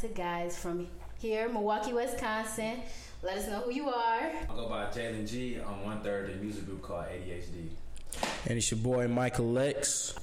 [0.00, 0.86] amazing, talented guys from
[1.18, 2.82] here, Milwaukee, Wisconsin.
[3.22, 4.32] Let us know who you are.
[4.48, 5.56] I go by Jalen G.
[5.56, 7.68] I'm one third of a music group called ADHD.
[8.46, 10.14] And it's your boy Michael Lex.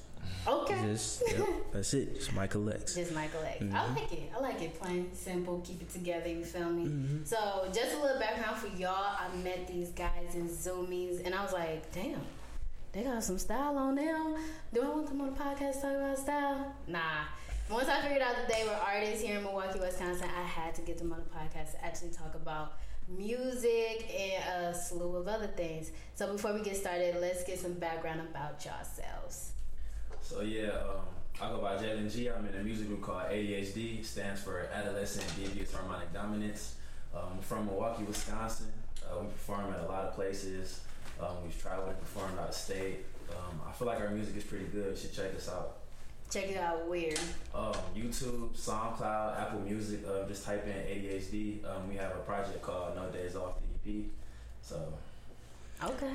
[0.47, 0.81] Okay.
[0.81, 2.09] Just, yep, that's it.
[2.15, 2.95] It's Michael Lex.
[2.95, 3.61] Just Michael X.
[3.61, 3.95] I mm-hmm.
[3.95, 4.31] like it.
[4.35, 4.79] I like it.
[4.79, 6.85] Plain, simple, keep it together, you feel me?
[6.85, 7.25] Mm-hmm.
[7.25, 9.17] So, just a little background for y'all.
[9.19, 12.21] I met these guys in Zoomies, and I was like, damn,
[12.93, 14.37] they got some style on them.
[14.73, 16.75] Do I want them on the podcast to talk about style?
[16.87, 17.25] Nah.
[17.69, 20.81] Once I figured out that they were artists here in Milwaukee, Wisconsin, I had to
[20.81, 22.77] get them on the podcast to actually talk about
[23.09, 25.91] music and a slew of other things.
[26.15, 29.51] So, before we get started, let's get some background about yourselves.
[30.21, 31.05] So yeah, um,
[31.41, 32.29] I go by Jalen G.
[32.29, 34.03] I'm in a music group called ADHD.
[34.03, 36.75] Stands for Adolescent Devious Harmonic Dominance.
[37.15, 38.71] Um, from Milwaukee, Wisconsin.
[39.03, 40.81] Uh, we perform at a lot of places.
[41.19, 43.05] Um, we've traveled and performed out of state.
[43.31, 44.91] Um, I feel like our music is pretty good.
[44.91, 45.76] You should check us out.
[46.29, 47.19] Check it out, weird.
[47.55, 50.01] Um, YouTube, SoundCloud, Apple Music.
[50.05, 51.63] Uh, just type in ADHD.
[51.65, 54.05] Um, we have a project called No Days Off the EP.
[54.61, 54.93] So
[55.83, 56.13] Okay.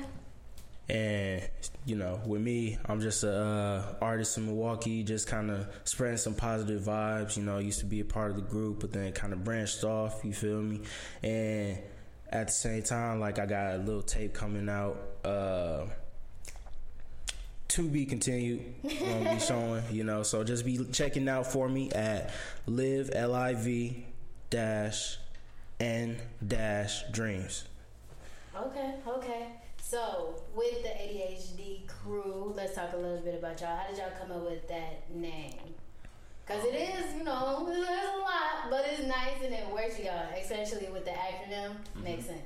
[0.89, 1.49] And
[1.85, 6.17] you know, with me, I'm just a uh, artist in Milwaukee, just kind of spreading
[6.17, 7.37] some positive vibes.
[7.37, 9.43] You know, I used to be a part of the group, but then kind of
[9.43, 10.23] branched off.
[10.25, 10.81] You feel me?
[11.23, 11.79] And
[12.29, 14.97] at the same time, like I got a little tape coming out.
[15.23, 15.85] Uh,
[17.69, 18.61] to be continued.
[18.83, 20.23] Gonna be showing, you know.
[20.23, 22.31] So just be checking out for me at
[22.67, 24.05] live l i v
[24.49, 25.17] dash
[25.79, 27.65] n dash dreams.
[28.55, 29.47] Okay, okay.
[29.81, 33.75] So, with the ADHD crew, let's talk a little bit about y'all.
[33.75, 35.75] How did y'all come up with that name?
[36.45, 40.03] Because it is, you know, there's a lot, but it's nice and it works for
[40.03, 41.75] y'all, especially with the acronym.
[42.03, 42.41] Makes sense.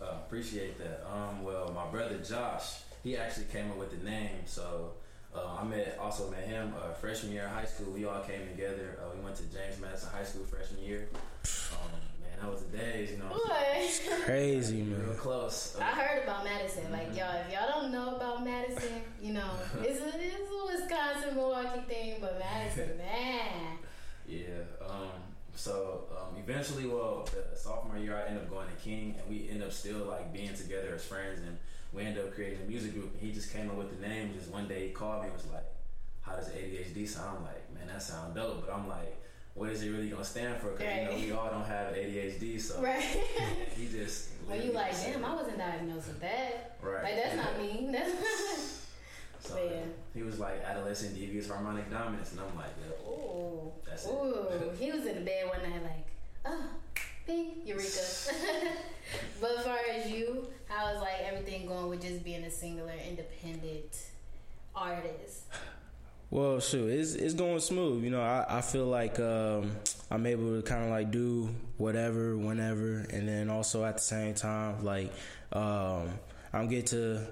[0.00, 1.04] Uh, appreciate that.
[1.10, 4.46] Um, well, my brother Josh, he actually came up with the name.
[4.46, 4.92] So
[5.34, 7.92] uh, I met also met him uh, freshman year in high school.
[7.92, 8.98] We all came together.
[9.00, 11.08] Uh, we went to James Madison High School freshman year.
[11.72, 13.24] Um, man, that was the days, you know.
[13.24, 14.02] What?
[14.24, 15.00] Crazy man.
[15.00, 15.16] Real man.
[15.16, 15.76] close.
[15.80, 16.92] I heard about Madison.
[16.92, 21.34] Like, y'all, if y'all don't know about Madison, you know, it's a, it's a Wisconsin,
[21.34, 23.78] Milwaukee thing, but Madison, man.
[24.28, 24.64] Yeah.
[24.86, 25.08] Um,
[25.54, 29.48] so um, eventually, well, the sophomore year, I ended up going to King, and we
[29.48, 31.56] ended up still like being together as friends, and
[31.92, 33.12] we ended up creating a music group.
[33.12, 34.32] And he just came up with the name.
[34.34, 35.66] Just one day, he called me and was like,
[36.22, 39.18] "How does ADHD sound?" I'm like, "Man, that sounds dope," but I'm like.
[39.54, 40.68] What is it really gonna stand for?
[40.70, 43.02] Because you know we all don't have ADHD, so Right.
[43.76, 44.30] he just.
[44.48, 46.78] Well, you like, damn, I wasn't diagnosed with that.
[46.80, 47.04] Right.
[47.04, 47.86] Like, that's not me.
[47.92, 48.86] That's.
[49.40, 49.82] So Yeah.
[50.14, 53.70] he was like adolescent devious harmonic dominance, and I'm like, yeah, Ooh.
[53.86, 54.10] That's it.
[54.10, 54.70] Ooh.
[54.78, 56.06] He was in the bed one night like,
[56.46, 56.64] oh,
[57.26, 57.88] bing, Eureka.
[59.40, 62.94] but as far as you, how is like everything going with just being a singular,
[63.08, 63.96] independent
[64.74, 65.44] artist?
[66.30, 68.04] Well, shoot, it's it's going smooth.
[68.04, 69.72] You know, I, I feel like um,
[70.10, 74.34] I'm able to kind of like do whatever, whenever, and then also at the same
[74.34, 75.12] time, like
[75.52, 76.08] um,
[76.52, 77.26] I'm get to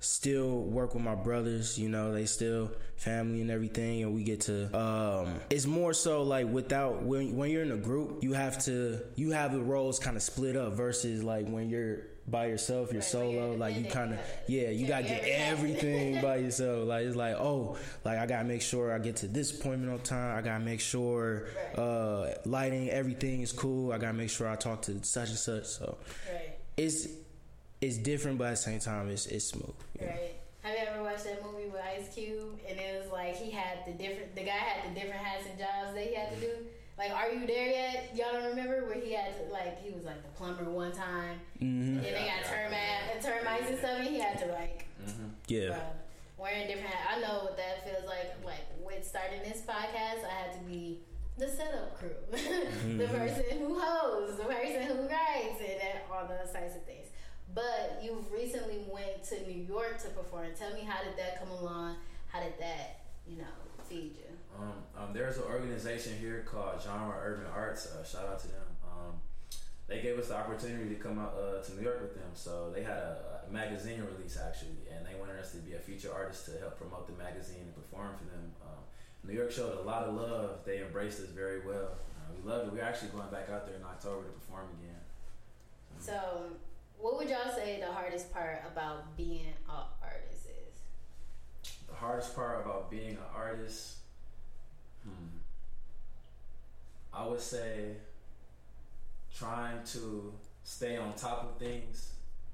[0.00, 1.78] still work with my brothers.
[1.78, 4.76] You know, they still family and everything, and we get to.
[4.76, 9.00] Um, it's more so like without when when you're in a group, you have to
[9.14, 13.02] you have the roles kind of split up versus like when you're by yourself, you're
[13.02, 13.56] Right, when you're solo.
[13.56, 16.20] Like you kind of yeah, you gotta get everything.
[16.22, 16.86] by yourself.
[16.86, 19.98] Like it's like, oh, like I gotta make sure I get to this appointment on
[20.00, 20.38] time.
[20.38, 23.92] I gotta make sure uh, lighting, everything is cool.
[23.92, 25.64] I gotta make sure I talk to such and such.
[25.64, 25.98] So
[26.32, 27.08] Right, it's
[27.80, 29.74] it's different, but at the same time, it's it's smooth.
[30.00, 30.34] right.
[30.62, 32.58] Have you ever watched that movie with Ice Cube?
[32.68, 35.58] And it was like he had the different, the guy had the different hats and
[35.58, 36.52] jobs that he had to do.
[36.98, 38.12] Like, are you there yet?
[38.14, 41.40] Y'all don't remember where he had to, like, he was like the plumber one time.
[41.58, 44.84] hmm And then they got termite, and termites and stuff, and he had to, like,
[45.48, 45.96] Yeah, Bruh,
[46.36, 47.08] wearing different hats.
[47.16, 48.28] I know what that feels like.
[48.44, 51.00] Like with starting this podcast, I had to be
[51.38, 52.12] the setup crew,
[53.00, 57.08] the person who hosts, the person who writes, and all those types of things.
[57.54, 60.48] But you recently went to New York to perform.
[60.58, 61.96] Tell me how did that come along?
[62.28, 63.54] How did that, you know,
[63.88, 64.30] feed you?
[64.56, 67.86] Um, um, there's an organization here called Genre Urban Arts.
[67.86, 68.66] Uh, shout out to them.
[68.84, 69.14] Um,
[69.88, 72.30] they gave us the opportunity to come out uh, to New York with them.
[72.34, 75.78] So they had a, a magazine release actually, and they wanted us to be a
[75.78, 78.52] feature artist to help promote the magazine and perform for them.
[78.62, 78.78] Um,
[79.26, 80.60] New York showed a lot of love.
[80.64, 81.98] They embraced us very well.
[82.14, 82.74] Uh, we loved it.
[82.74, 85.02] We're actually going back out there in October to perform again.
[85.98, 86.56] So,
[87.00, 91.70] what would y'all say the hardest part about being an artist is?
[91.88, 93.96] The hardest part about being an artist,
[95.02, 95.38] hmm,
[97.12, 97.96] I would say
[99.34, 100.32] trying to
[100.64, 102.12] stay on top of things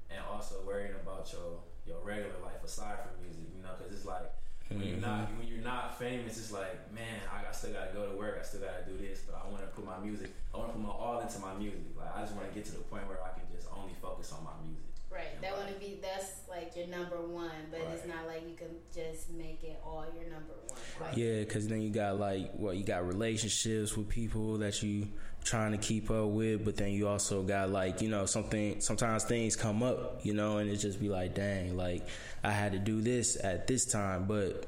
[0.09, 3.45] and also worrying about your your regular life aside from music.
[3.55, 4.31] You know, because it's like
[4.67, 4.99] Mm-hmm.
[4.99, 8.37] not when you're not famous, it's like, man, I, I still gotta go to work.
[8.39, 10.31] I still gotta do this, but I want to put my music.
[10.53, 11.95] I want to put my all into my music.
[11.95, 14.33] Like I just want to get to the point where I can just only focus
[14.35, 14.83] on my music.
[15.09, 15.41] Right.
[15.41, 19.29] That wouldn't be that's like your number one, but it's not like you can just
[19.31, 20.79] make it all your number one.
[20.99, 25.07] Like, Yeah, because then you got like well, you got relationships with people that you
[25.43, 28.81] trying to keep up with, but then you also got like you know something.
[28.81, 32.05] Sometimes things come up, you know, and it just be like, dang, like
[32.43, 34.65] I had to do this at this time, but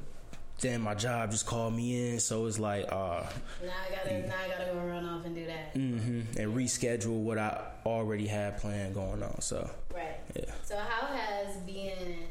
[0.61, 3.23] then my job just called me in, so it's like, uh,
[3.63, 5.73] Now I gotta now I gotta go run off and do that.
[5.75, 6.39] Mm-hmm.
[6.39, 9.41] and reschedule what I already had planned going on.
[9.41, 10.17] So Right.
[10.35, 10.51] yeah.
[10.63, 12.27] So how has being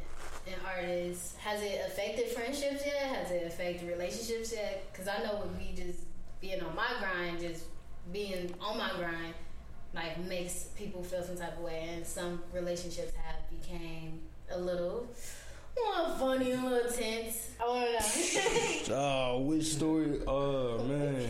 [0.47, 3.17] an artist has it affected friendships yet?
[3.17, 4.89] Has it affected relationships yet?
[4.93, 6.01] Because I know with me just
[6.41, 7.65] being on my grind, just
[8.13, 9.35] being on my grind,
[9.95, 14.21] like makes people feel some type of way, and some relationships have became
[14.51, 15.07] a little
[15.85, 17.51] more funny, a little tense.
[17.61, 18.95] I want to know.
[18.97, 20.21] Oh, which story?
[20.27, 21.29] Oh man,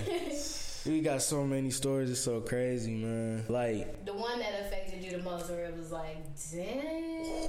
[0.86, 2.10] we got so many stories.
[2.10, 3.44] It's so crazy, man.
[3.48, 6.18] Like the one that affected you the most, where it was like,
[6.52, 7.48] dang.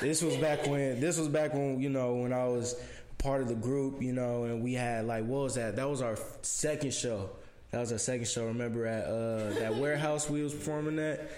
[0.00, 2.80] this was back when this was back when you know when I was
[3.16, 5.76] part of the group, you know, and we had like what was that?
[5.76, 7.30] That was our second show.
[7.70, 8.46] That was our second show.
[8.46, 11.30] Remember at uh, that warehouse we was performing at?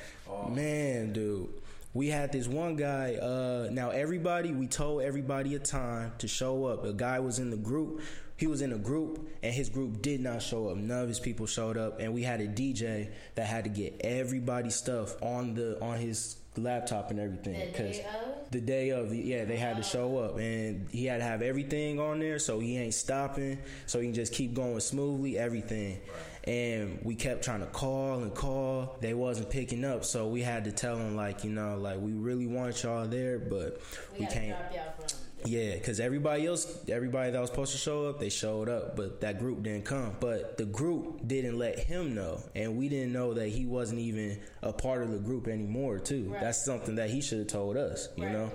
[0.49, 1.49] Man, dude.
[1.93, 3.17] We had this one guy.
[3.17, 6.85] Uh, now everybody, we told everybody a time to show up.
[6.85, 8.03] A guy was in the group.
[8.37, 10.77] He was in a group, and his group did not show up.
[10.77, 14.01] None of his people showed up, and we had a DJ that had to get
[14.03, 17.71] everybody's stuff on the on his laptop and everything.
[17.71, 18.41] because of?
[18.51, 19.85] the day of the yeah they had to oh.
[19.85, 24.01] show up and he had to have everything on there so he ain't stopping so
[24.01, 26.01] he can just keep going smoothly everything
[26.45, 30.65] and we kept trying to call and call they wasn't picking up so we had
[30.65, 33.81] to tell him like you know like we really want y'all there but
[34.15, 35.19] We, we can't drop y'all from.
[35.45, 39.21] Yeah, because everybody else, everybody that was supposed to show up, they showed up, but
[39.23, 40.17] that group didn't come.
[40.21, 44.41] But the group didn't let him know, and we didn't know that he wasn't even
[44.63, 45.99] a part of the group anymore.
[45.99, 46.31] Too.
[46.31, 46.41] Right.
[46.41, 48.33] That's something that he should have told us, you Right.
[48.33, 48.51] know.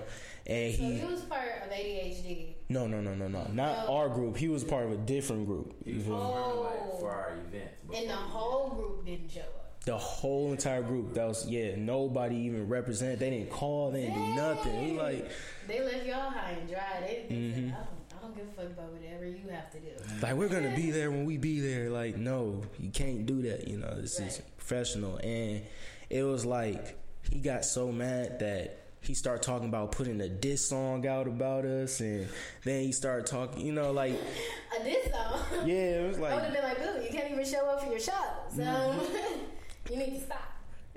[0.47, 2.55] And So he, he was part of ADHD.
[2.69, 3.95] no, no, no, no, no, not Oh.
[3.95, 4.37] our group.
[4.37, 5.73] He was part of a different group.
[5.83, 6.21] He was feel me?
[6.21, 6.97] performing like Oh.
[6.99, 7.71] for our event.
[7.95, 9.64] And the whole group didn't show up.
[9.85, 11.13] The whole entire group.
[11.13, 11.75] That was yeah.
[11.75, 13.19] Nobody even represented.
[13.19, 13.91] They didn't call.
[13.91, 14.83] They didn't do nothing.
[14.93, 15.29] We like.
[15.67, 17.01] They left y'all high and dry.
[17.01, 17.69] They, they Mm-hmm.
[17.69, 17.87] said, I don't,
[18.17, 19.87] I don't give a fuck about whatever you have to do.
[20.23, 23.67] like we're gonna be there when we be there like no you can't do that
[23.67, 25.61] you know this is professional and
[26.09, 26.97] it was like
[27.29, 31.65] he got so mad that he started talking about putting a diss song out about
[31.65, 32.27] us and
[32.63, 34.13] then he started talking you know like
[34.79, 35.39] a diss song.
[35.67, 37.81] yeah it was like I would have been like, dude, you can't even show up
[37.83, 38.11] for your show.
[38.55, 39.39] So Mm-hmm.
[39.89, 40.41] you need to stop.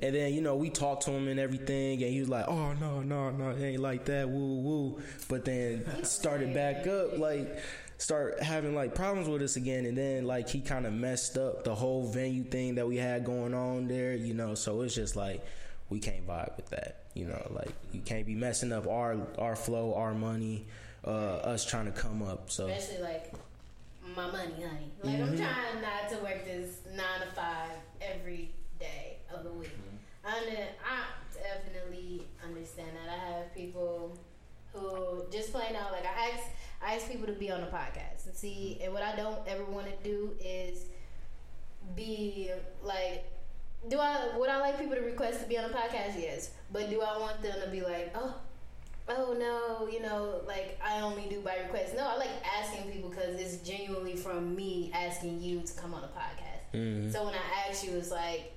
[0.01, 2.73] and then you know we talked to him and everything and he was like oh
[2.75, 7.59] no no no it ain't like that woo woo but then started back up like
[7.99, 11.65] start having like problems with us again and then like he kind of messed up
[11.65, 15.17] the whole venue thing that we had going on there you know so it's just
[15.17, 15.45] like
[15.91, 19.57] we can't vibe with that you know like you can't be messing up our our
[19.57, 20.65] flow our money
[21.05, 23.33] uh us trying to come up so Especially like
[24.17, 24.91] my money, honey.
[25.03, 25.23] Like Mm-hmm.
[25.23, 29.71] I'm trying not to work this nine to five every day of the week.
[30.25, 30.51] I, under,
[30.85, 31.05] I
[31.35, 33.13] definitely understand that.
[33.13, 34.19] I have people
[34.73, 36.45] who just plain out like I ask
[36.83, 39.65] I ask people to be on the podcast and see and what I don't ever
[39.65, 40.85] want to do is
[41.97, 42.51] be
[42.83, 43.25] like
[43.89, 46.21] do I would I like people to request to be on the podcast?
[46.21, 46.51] Yes.
[46.73, 48.35] But do I want them to be like, oh
[49.09, 51.95] oh no, you know, like I only do by request.
[51.97, 52.29] No, I like
[52.61, 56.75] asking people because it's genuinely from me asking you to come on the podcast.
[56.79, 57.13] mhm.
[57.13, 58.53] So when I ask you, it's like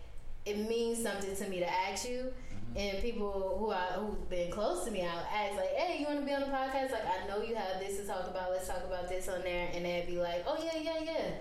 [0.45, 2.31] it means something to me to ask you.
[2.31, 2.77] Mm-hmm.
[2.77, 6.19] And people who I who've been close to me, I'll ask like, "Hey, you want
[6.19, 6.91] to be on the podcast?
[6.91, 8.51] Like, I know you have this to talk about.
[8.51, 11.31] Let's talk about this on there." And they'd be like, "Oh yeah, yeah, yeah."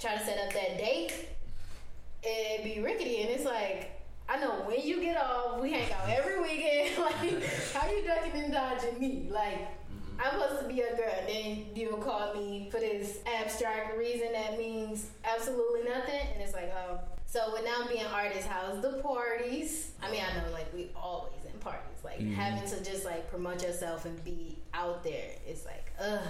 [0.00, 1.28] Try to set up that date.
[2.22, 3.90] It'd be rickety, and it's like,
[4.28, 6.98] I know when you get off, we hang out every weekend.
[6.98, 9.28] like, how you ducking and dodging me?
[9.30, 10.20] Like, mm-hmm.
[10.24, 14.32] I'm supposed to be a girl, and then you'll call me for this abstract reason
[14.32, 16.98] that means absolutely nothing, and it's like, oh.
[17.34, 19.90] So with now being artist, how's the parties?
[20.00, 22.32] I mean, I know like we always in parties, like mm-hmm.
[22.32, 25.30] having to just like promote yourself and be out there.
[25.44, 26.20] It's like, ugh.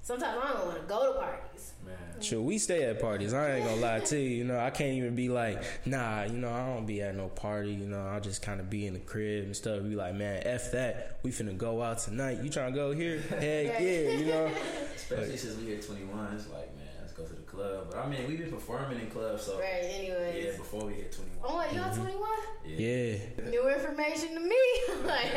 [0.00, 1.74] Sometimes I don't want to go to parties.
[1.84, 2.22] Man.
[2.22, 3.34] Sure, we stay at parties.
[3.34, 4.30] I ain't gonna lie to you.
[4.30, 6.22] You know, I can't even be like, nah.
[6.22, 7.72] You know, I don't be at no party.
[7.72, 9.82] You know, I'll just kind of be in the crib and stuff.
[9.82, 11.18] Be like, man, f that.
[11.22, 12.42] We finna go out tonight.
[12.42, 13.20] You trying to go here?
[13.28, 14.10] Heck yeah.
[14.12, 14.50] You know.
[14.96, 16.79] Especially since we hit 21, it's like, man, let's
[17.20, 17.86] go to the club.
[17.90, 19.84] But I mean, we've been performing in clubs, so Right.
[19.84, 20.44] Anyways.
[20.44, 21.50] yeah, before we hit twenty one.
[21.50, 22.30] Oh, what, y'all 21?
[22.66, 23.50] Yeah.
[23.50, 24.56] New information to me.
[25.04, 25.32] like,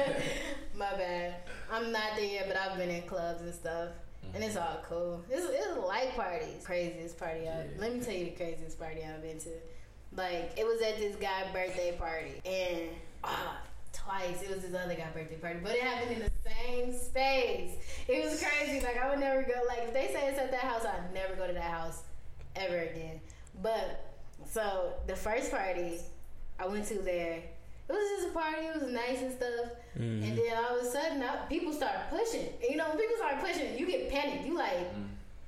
[0.75, 1.35] my bad.
[1.71, 3.89] I'm not there yet, but I've been in clubs and stuff.
[4.33, 5.23] And it's all cool.
[5.29, 6.47] It's, it's a light party.
[6.63, 7.63] Craziest party I Yeah.
[7.77, 9.49] Let me tell you the craziest party I've been to.
[10.15, 12.41] Like, it was at this guy's birthday party.
[12.45, 12.89] And,
[13.23, 13.57] ah,
[14.05, 14.41] twice.
[14.41, 15.59] It was this other guy's birthday party.
[15.61, 17.71] But it happened in the same space.
[18.07, 18.81] It was crazy.
[18.81, 19.53] Like, I would never go.
[19.67, 22.03] Like, if they say it's at that house, I'd never go to that house
[22.55, 23.21] ever again.
[23.61, 24.13] But,
[24.49, 25.99] so, the first party
[26.59, 27.41] I went to there,
[27.89, 28.65] it was just a party.
[28.65, 29.71] It was nice and stuff.
[29.97, 30.23] Mm-hmm.
[30.23, 32.47] And then all of a sudden, I, people start pushing.
[32.61, 34.45] And, you know, when people start pushing, you get panicked.
[34.45, 34.87] You like,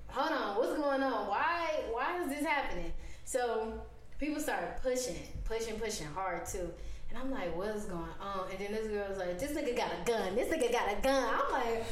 [0.07, 1.27] hold on, what's going on?
[1.27, 2.91] Why, why is this happening?
[3.25, 3.73] So
[4.19, 6.71] people started pushing, pushing, pushing hard too.
[7.15, 8.47] And I'm like, what's going on?
[8.51, 10.35] And then this girl was like, this nigga got a gun.
[10.35, 11.33] This nigga got a gun.
[11.33, 11.85] I'm like,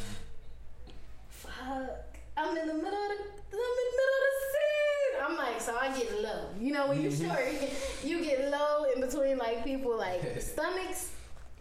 [1.30, 2.18] fuck.
[2.36, 5.24] I'm in the middle of the, I'm in the middle of the scene.
[5.26, 6.50] I'm like, so I get low.
[6.60, 7.28] You know, when you mm-hmm.
[7.28, 11.12] short, you get low in between like people like stomachs.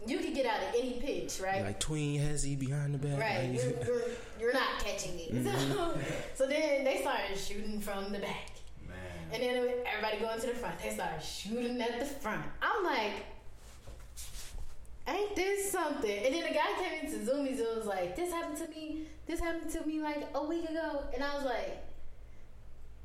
[0.05, 1.63] You can get out of any pitch, right?
[1.63, 3.17] Like tween hezzy behind the back.
[3.17, 4.07] Right, like- you're, you're,
[4.41, 5.33] you're not catching it.
[5.33, 5.71] Mm-hmm.
[5.71, 5.97] So,
[6.35, 8.49] so then they started shooting from the back.
[8.85, 8.97] Man.
[9.31, 10.77] And then everybody going to the front.
[10.79, 12.43] They started shooting at the front.
[12.61, 13.13] I'm like,
[15.07, 16.25] ain't this something?
[16.25, 19.07] And then the guy came into Zoomies and was like, this happened to me.
[19.25, 21.03] This happened to me like a week ago.
[21.13, 21.83] And I was like,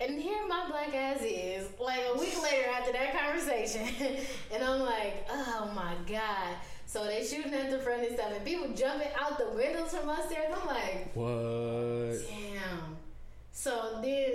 [0.00, 3.88] and here my black ass is, like a week later after that conversation.
[4.52, 6.54] and I'm like, oh my God.
[6.86, 10.08] So they shooting at the front and stuff, and people jumping out the windows from
[10.08, 10.54] upstairs.
[10.58, 12.18] I'm like, What?
[12.28, 12.96] Damn.
[13.50, 14.34] So then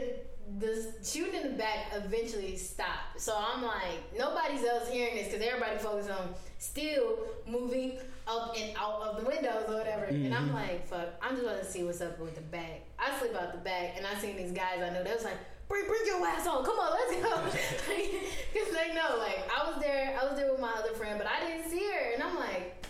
[0.59, 3.19] the shooting in the back eventually stopped.
[3.19, 8.75] So I'm like, nobody's else hearing this because everybody focused on still moving up and
[8.77, 10.05] out of the windows or whatever.
[10.05, 10.55] And I'm mm-hmm.
[10.55, 12.81] like, fuck, I'm just gonna see what's up with the back.
[12.99, 15.03] I slip out the back and I seen these guys I know.
[15.03, 16.63] They was like, bring, bring your ass on.
[16.63, 17.59] Come on, let's go.
[18.53, 20.15] Because they know, like, I was there.
[20.21, 22.13] I was there with my other friend, but I didn't see her.
[22.13, 22.82] And I'm like,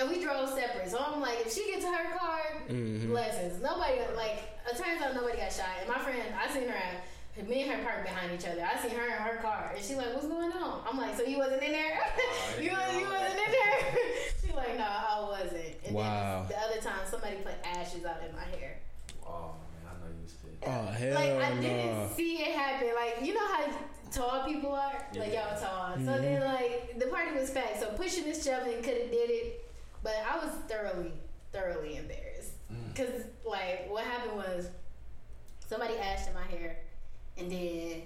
[0.00, 0.90] and we drove separate.
[0.90, 3.10] So I'm like, if she gets to her car, mm-hmm.
[3.10, 3.62] blessings.
[3.62, 4.44] Nobody like.
[4.70, 5.66] It turns out nobody got shot.
[5.80, 6.74] And my friend, I seen her.
[6.74, 7.04] At,
[7.48, 8.62] me and her parked behind each other.
[8.62, 11.22] I see her in her car, and she's like, "What's going on?" I'm like, "So
[11.22, 11.98] you wasn't in there?
[12.02, 13.96] Oh, you you wasn't in there?"
[14.44, 16.44] she like, "No, I wasn't." And Wow.
[16.48, 18.80] then the other time, somebody put ashes out in my hair.
[19.24, 20.64] Oh man, I know you was pissed.
[20.66, 21.60] Oh hell Like I no.
[21.62, 22.88] didn't see it happen.
[22.94, 23.70] Like you know how
[24.10, 25.06] tall people are.
[25.14, 25.94] Like y'all tall.
[25.96, 26.44] So then mm-hmm.
[26.44, 27.80] like the party was packed.
[27.80, 29.69] So pushing and shoving could have did it,
[30.02, 31.12] but I was thoroughly,
[31.52, 32.52] thoroughly embarrassed.
[32.72, 32.94] Mm.
[32.96, 34.68] Cause like what happened was
[35.66, 36.76] somebody ashed in my hair,
[37.38, 38.02] and then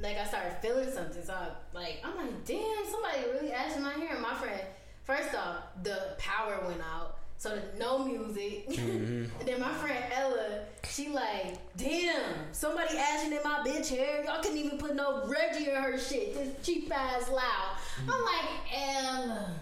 [0.00, 1.22] like I started feeling something.
[1.22, 4.14] So I, like I'm like, damn, somebody really ashed in my hair.
[4.14, 4.60] And my friend,
[5.04, 7.18] first off, the power went out.
[7.38, 8.68] So there's no music.
[8.82, 9.40] Mm-hmm.
[9.40, 14.24] and then my friend Ella, she like, damn, somebody ashing in my bitch hair.
[14.24, 16.34] Y'all couldn't even put no Reggie in her shit.
[16.34, 17.76] This cheap ass loud.
[18.00, 19.54] I'm like, Ella.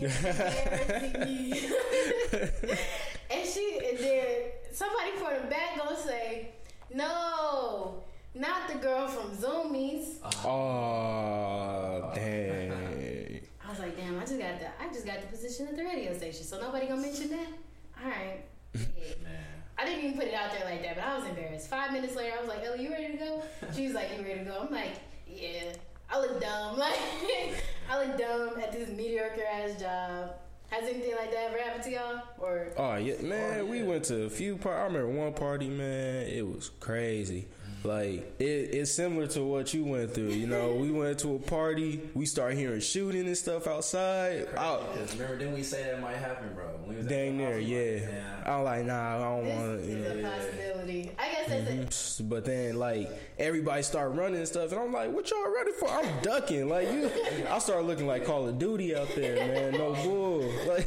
[0.00, 1.50] You're embarrassing me.
[3.30, 4.36] and she and then
[4.72, 6.52] somebody from the back gonna say,
[6.94, 8.02] No,
[8.34, 10.16] not the girl from Zoomies.
[10.44, 13.40] Oh dang.
[13.64, 15.84] I was like, damn, I just got the I just got the position at the
[15.84, 17.48] radio station, so nobody gonna mention that?
[18.02, 18.44] Alright.
[18.96, 19.28] Yeah.
[19.78, 21.70] I didn't even put it out there like that, but I was embarrassed.
[21.70, 23.42] Five minutes later, I was like, Ellie, you ready to go?
[23.74, 24.66] She was like, You ready to go?
[24.66, 24.92] I'm like,
[25.26, 25.72] Yeah.
[26.10, 26.78] I look dumb.
[26.78, 26.98] Like,
[27.90, 30.34] I look dumb at this mediocre ass job.
[30.70, 32.22] Has anything like that ever happened to y'all?
[32.38, 33.60] Or Oh yeah, man.
[33.60, 36.26] Oh, We went to a few par I remember one party, man.
[36.28, 37.48] It was crazy.
[37.82, 40.30] Like it, it's similar to what you went through.
[40.32, 42.00] You know, we went to a party.
[42.14, 44.48] We start hearing shooting and stuff outside.
[44.56, 46.64] I, Because remember, didn't we say that might happen, bro?
[46.80, 47.78] When we was dang the near, house, yeah.
[47.80, 49.72] like, man, I'm like, nah, I don't want to.
[49.82, 50.28] is You know.
[50.28, 51.10] a possibility.
[51.18, 51.88] I guess that's it.
[52.24, 52.28] Mhm.
[52.28, 53.08] But then, like
[53.38, 56.68] everybody start running and stuff, and I'm like, "What y'all ready for?" I'm ducking.
[56.68, 57.10] Like you,
[57.48, 59.72] I start looking like Call of Duty out there, man.
[59.72, 60.40] No bull.
[60.66, 60.86] Like,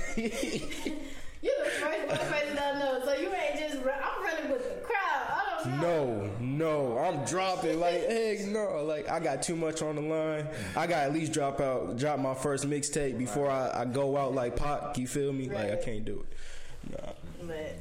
[1.41, 3.83] You're the first one person I know, so you ain't just.
[3.83, 5.27] Run, I'm running with the crowd.
[5.27, 5.72] I don't know.
[5.83, 7.79] No, no, I'm dropping.
[7.79, 8.83] Like, heck no.
[8.83, 10.47] Like I got too much on the line.
[10.75, 14.33] I got at least drop out, drop my first mixtape before I, I go out
[14.33, 14.97] like Pac.
[14.97, 15.49] You feel me?
[15.49, 16.91] Like I can't do it.
[16.91, 17.11] Nah.
[17.47, 17.75] But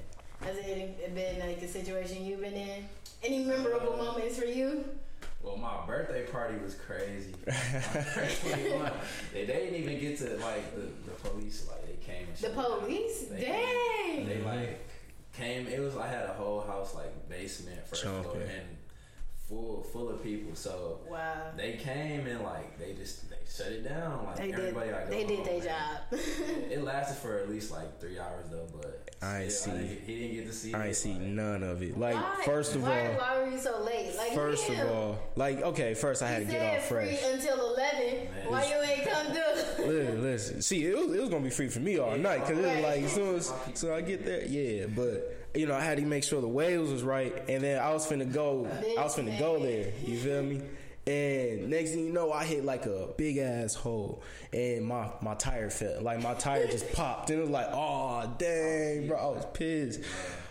[0.46, 2.84] has it been like a situation you've been in?
[3.22, 4.84] Any memorable moments for you?
[5.42, 7.34] Well, my birthday party was crazy.
[7.46, 7.52] My
[8.14, 8.92] birthday one,
[9.32, 11.68] they, they didn't even get to like the, the police.
[11.68, 12.26] Like they came.
[12.28, 13.24] And The police?
[13.30, 14.28] They Dang.
[14.28, 14.86] They like
[15.32, 15.66] came.
[15.66, 15.96] It was.
[15.96, 18.76] I had a whole house like basement, first floor, and
[19.52, 20.54] full full of people.
[20.54, 21.50] So Wow.
[21.56, 24.24] they came and like they just they shut it down.
[24.26, 24.54] Like They did.
[24.60, 26.00] everybody like They oh, did their job.
[26.70, 30.00] It lasted for at least like three hours though, but I ain't still, see- didn't-
[30.06, 30.74] he didn't get to see.
[30.74, 31.98] I it, ain't see like, none of it.
[31.98, 32.42] Like why?
[32.44, 34.16] first of why, all, why were you so late?
[34.16, 37.18] Like, first of all, like okay, first I had You to get off fresh.
[37.20, 38.28] free until eleven.
[38.48, 39.58] Why you ain't come do it?
[39.82, 40.62] Listen, listen.
[40.62, 42.82] See, it was, it was gonna be free for me all night because it was
[42.84, 44.86] like as soon as so I get there, yeah.
[44.86, 47.92] But you know, I had to make sure the waves was right, and then I
[47.92, 48.66] was finna go.
[48.98, 49.92] I was finna go there.
[50.04, 50.62] You feel me?
[51.06, 55.34] And next thing you know, I hit like a big ass hole, and my my
[55.34, 56.00] tire fell.
[56.00, 60.00] Like my tire just popped, and it was like, oh dang, bro, I was pissed.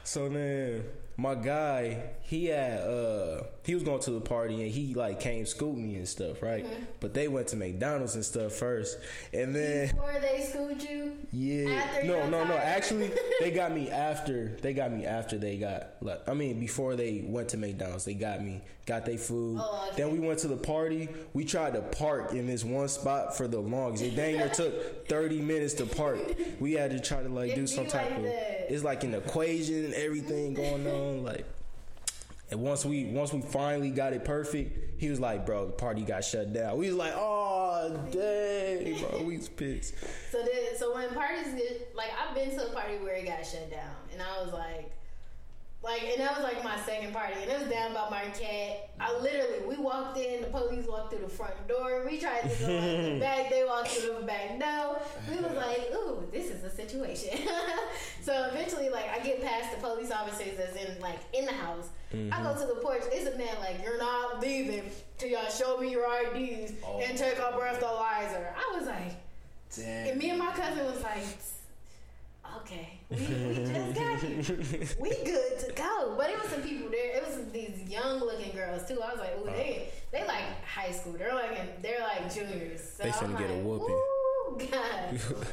[0.03, 0.83] So then
[1.15, 5.45] my guy, he had uh he was going to the party and he like came
[5.45, 6.65] scoop me and stuff, right?
[7.01, 8.97] But they went to McDonald's and stuff first,
[9.33, 9.89] and then.
[9.89, 11.17] Before they schooled you.
[11.33, 11.71] Yeah.
[11.71, 12.55] After no, your no, no.
[12.55, 13.11] Actually,
[13.41, 14.55] they got me after.
[14.61, 15.95] They got me after they got.
[15.99, 19.59] Like, I mean, before they went to McDonald's, they got me, got their food.
[19.61, 20.01] Oh, okay.
[20.01, 21.09] Then we went to the party.
[21.33, 24.05] We tried to park in this one spot for the longest.
[24.05, 26.19] It dang near took thirty minutes to park.
[26.61, 28.23] We had to try to like It do some type like of.
[28.23, 28.73] that.
[28.73, 31.23] It's like an equation and everything going on.
[31.23, 31.45] Like,
[32.51, 36.01] and once we once we finally got it perfect, he was like, "Bro, the party
[36.03, 39.95] got shut down." We was like, "Oh, dang, bro, we was pissed."
[40.31, 43.45] So then, so when parties get like I've been to a party where it got
[43.45, 44.91] shut down, and I was like,
[45.81, 48.93] like, and that was like my second party, and it was down by Marquette.
[48.99, 52.47] I literally, we walked in, the police walked through the front door, we tried to
[52.49, 55.01] go out the back, they walked through the back door.
[55.29, 57.47] We was like, ooh, this is a situation.
[58.21, 61.87] so eventually, like, I get past the police officers that's in like in the house.
[62.13, 62.59] I go mm-hmm.
[62.61, 63.03] to the porch.
[63.11, 64.83] It's a man like, you're not leaving
[65.17, 66.99] till y'all show me your IDs Oh.
[66.99, 68.53] and take a breathalyzer.
[68.55, 69.15] I was like.
[69.75, 70.09] Damn.
[70.09, 71.23] And me and my cousin was like,
[72.57, 74.87] okay, we, we just got here.
[74.99, 76.15] We good to go.
[76.17, 77.17] But it was some people there.
[77.17, 79.01] It was these young looking girls too.
[79.01, 79.53] I was like, ooh, uh.
[79.53, 81.13] they they like high school.
[81.13, 82.81] They're like in, they're like juniors.
[82.81, 83.95] So They I'm finna get a like, whooping.
[83.95, 85.45] Ooh, God.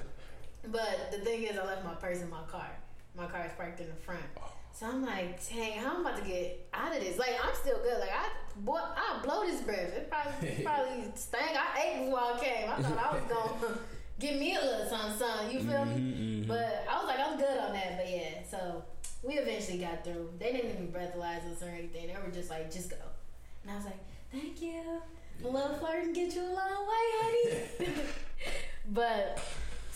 [0.73, 2.71] but the thing is, I left my purse in my car.
[3.17, 4.23] My car is parked in the front.
[4.39, 4.51] Oh.
[4.79, 7.19] So I'm like, dang, how I'm about to get out of this?
[7.19, 7.99] Like, I'm still good.
[7.99, 9.93] Like, I, boy, I blow this breath.
[9.93, 11.59] It probably, it probably stank.
[11.59, 12.71] I ate before I came.
[12.71, 13.79] I thought I was gonna
[14.21, 15.51] give me a little something, something.
[15.51, 15.95] You feel me?
[15.95, 16.49] Mm-hmm, mm-hmm.
[16.49, 17.97] But I was like, I'm good on that.
[17.97, 18.85] But yeah, so
[19.25, 20.31] we eventually got through.
[20.39, 22.07] They didn't even breathalyze us or anything.
[22.07, 22.97] They were just like, just go.
[23.65, 23.99] And I was like,
[24.31, 25.03] thank you.
[25.45, 27.93] A little flirting get you a long way, honey.
[28.91, 29.41] but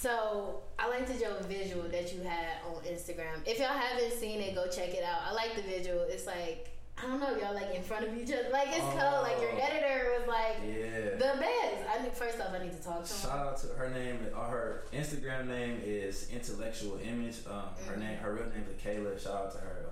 [0.03, 3.39] so I liked the Joe visual that you had on Instagram.
[3.47, 5.21] If y'all haven't seen it, go check it out.
[5.29, 6.01] I like the visual.
[6.09, 8.49] It's like I don't know, y'all like in front of each other.
[8.53, 9.23] Like it's cool.
[9.23, 9.59] Like your Oh.
[9.69, 11.11] editor was like Yeah.
[11.17, 11.89] the best.
[11.89, 13.21] I need, first off, I need to talk to him.
[13.23, 14.27] Shout out to her name.
[14.37, 17.37] Or her Instagram name is Intellectual Image.
[17.49, 19.21] Um, her name, her real name is Kayla.
[19.23, 19.87] Shout out to her.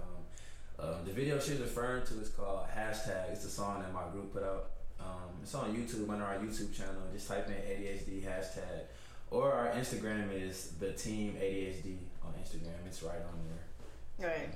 [0.79, 3.31] Um, um, the video she's referring to is called hashtag.
[3.33, 4.71] It's a song that my group put out.
[5.01, 7.03] Um, it's on YouTube under our YouTube channel.
[7.13, 8.83] Just type in ADHD hashtag,
[9.31, 12.87] or our Instagram is the Team ADHD on Instagram.
[12.87, 14.29] It's right on there.
[14.29, 14.55] Right.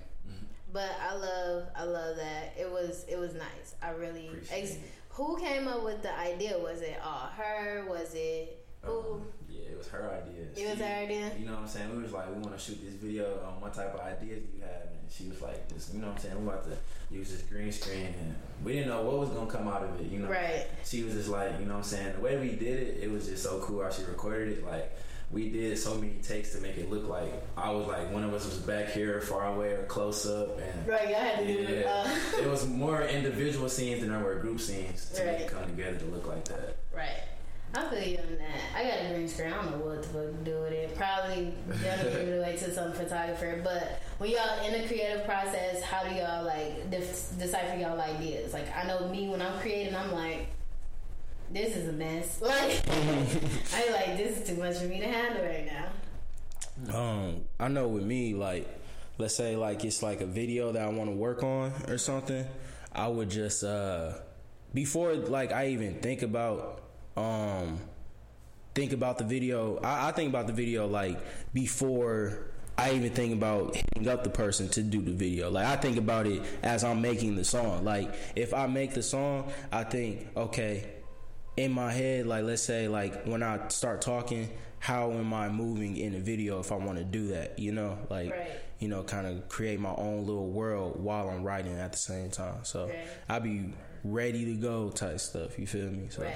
[0.73, 2.53] But I love, I love that.
[2.59, 3.77] It was, it was nice.
[3.81, 4.29] I really.
[4.51, 4.81] Ex- it.
[5.11, 6.59] who came up with the idea?
[6.59, 7.85] Was it all her?
[7.89, 8.99] Was it who?
[8.99, 9.23] Um,
[9.55, 10.47] yeah, it was her idea.
[10.57, 11.31] it was her idea.
[11.38, 11.95] You know what I'm saying?
[11.97, 14.57] We was like, we want to shoot this video on what type of ideas do
[14.59, 16.37] you have, and she was like, this, you know what I'm saying?
[16.40, 16.77] We about to
[17.14, 20.11] use this green screen, and we didn't know what was gonna come out of it.
[20.11, 20.67] You know, Right.
[20.85, 22.14] she was just like, you know what I'm saying?
[22.17, 24.67] The way we did it, it was just so cool how she recorded it.
[24.67, 24.90] Like,
[25.31, 28.33] we did so many takes to make it look like I was like one of
[28.35, 30.87] us was back here, far away, or close up, and.
[30.87, 31.09] Right.
[31.09, 31.81] Y'all had to do it.
[31.87, 32.05] Yeah,
[32.37, 35.64] Uh, it was more individual scenes than there were group scenes to make it come
[35.67, 36.77] together to look like that.
[36.95, 37.23] Right.
[37.77, 38.77] I feel you on that.
[38.77, 39.53] I got a green screen.
[39.53, 40.97] I don't know what the fuck to do with it.
[40.97, 43.61] Probably gonna give it away to some photographer.
[43.65, 48.53] But when y'all in the creative process, how do y'all like def- decipher y'all ideas?
[48.53, 50.49] Like I know me when I'm creating, I'm like,
[51.51, 52.41] this is a mess.
[52.43, 52.81] Like
[53.75, 56.97] I like this is too much for me to handle right now.
[56.97, 58.69] Um, I know with me, like,
[59.19, 62.47] let's say like it's like a video that I want to work on or something.
[62.93, 64.13] I would just uh,
[64.73, 66.84] before like I even think about
[67.16, 67.81] um,
[68.74, 69.79] think about the video.
[69.79, 71.18] I, I think about the video like
[71.53, 72.46] before
[72.77, 75.50] I even think about hitting up the person to do the video.
[75.50, 77.85] Like I think about it as I'm making the song.
[77.85, 80.90] Like if I make the song, I think, okay,
[81.57, 84.50] in my head, like let's say like when I start talking,
[84.81, 87.59] how am I moving in the video if I want to do that?
[87.59, 88.50] You know, like Right.
[88.81, 92.31] you know, kind of create my own little world while I'm writing at the same
[92.31, 92.64] time.
[92.64, 93.07] So Right.
[93.29, 93.72] I be
[94.03, 95.59] ready to go type stuff.
[95.61, 96.09] You feel me?
[96.11, 96.35] So Right.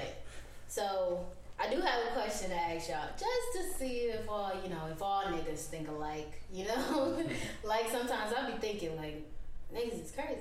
[0.68, 1.26] So
[1.58, 4.82] I do have a question to ask y'all, just to see if all you know,
[4.92, 6.32] if all niggas think alike.
[6.52, 7.18] You know,
[7.64, 9.26] like sometimes I be thinking like
[9.74, 10.40] niggas is crazy.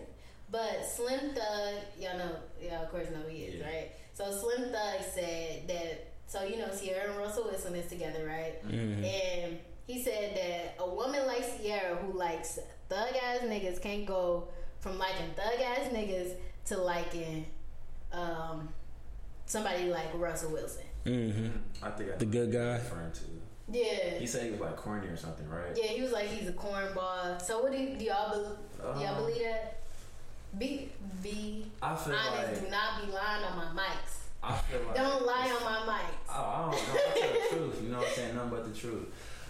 [0.49, 3.65] But Slim Thug, y'all know, y'all of course know who he is, Yeah.
[3.65, 3.91] right?
[4.13, 6.13] So Slim Thug said that.
[6.27, 8.63] So you know, Ciara and Russell Wilson is together, right?
[8.67, 9.03] Mm-hmm.
[9.03, 12.59] And he said that a woman like Ciara who likes
[12.89, 14.47] thug ass niggas can't go
[14.81, 16.31] from liking thug ass niggas
[16.65, 17.45] to liking
[18.11, 18.69] um,
[19.47, 20.83] somebody like Russell Wilson.
[21.03, 21.47] hmm
[21.81, 22.73] I think I The good guy.
[22.73, 23.21] referring to.
[23.69, 24.17] Yeah.
[24.19, 25.75] He said he was like corny or something, right?
[25.75, 27.41] Yeah, he was like he's a cornball.
[27.41, 28.57] So what do, you, do y'all believe?
[28.77, 29.79] do y'all Um, believe that?
[30.57, 30.89] Be
[31.21, 32.53] be I feel honest.
[32.53, 34.19] like do not be lying on my mics.
[34.41, 36.29] I feel like Don't lie on my mics.
[36.29, 37.01] Oh, I don't know.
[37.01, 37.83] I tell the truth.
[37.83, 38.35] You know what I'm saying?
[38.35, 39.05] Nothing but the truth.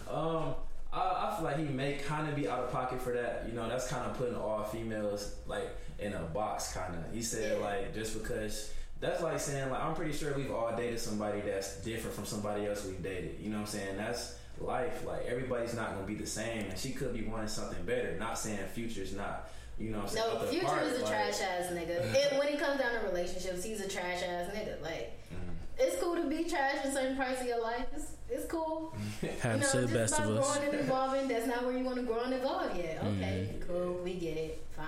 [0.09, 0.55] Um,
[0.91, 3.45] I, I feel like he may kind of be out of pocket for that.
[3.47, 6.73] You know, that's kind of putting all females like in a box.
[6.73, 7.13] Kind of.
[7.13, 7.63] He said Yeah.
[7.65, 8.73] like just because.
[8.99, 12.65] That's like saying like I'm pretty sure we've all dated somebody that's different from somebody
[12.65, 13.37] else we've dated.
[13.39, 13.97] You know what I'm saying?
[13.97, 15.05] That's life.
[15.05, 18.15] Like everybody's not gonna be the same, and she could be wanting something better.
[18.19, 19.49] Not saying Future's not.
[19.79, 20.27] You know what I'm saying?
[20.27, 22.01] No, up to Future par, is a like- trash ass nigga.
[22.31, 24.81] And when it comes down to relationships, he's a trash ass nigga.
[24.81, 25.53] Like, Mhm.
[25.77, 27.85] it's cool to be trash in certain parts of your life.
[27.95, 28.95] It's, it's cool.
[29.41, 30.57] Have you know, to the just best about of us.
[30.57, 31.27] growing and evolving.
[31.27, 32.97] That's not where you want to grow and evolve yet.
[33.03, 33.71] Okay, Mm-hmm.
[33.71, 34.01] cool.
[34.03, 34.65] We get it.
[34.75, 34.87] Fine.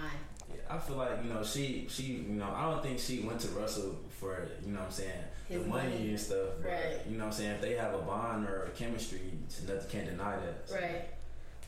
[0.69, 3.39] Yeah, I feel like you know she she you know I don't think she went
[3.41, 6.10] to Russell for you know what I'm saying His the money, money.
[6.10, 6.47] and stuff.
[6.62, 6.97] But, Right.
[7.10, 9.21] You know what I'm saying if they have a bond or a chemistry,
[9.67, 10.69] nothing can't deny that.
[10.69, 11.05] So, Right.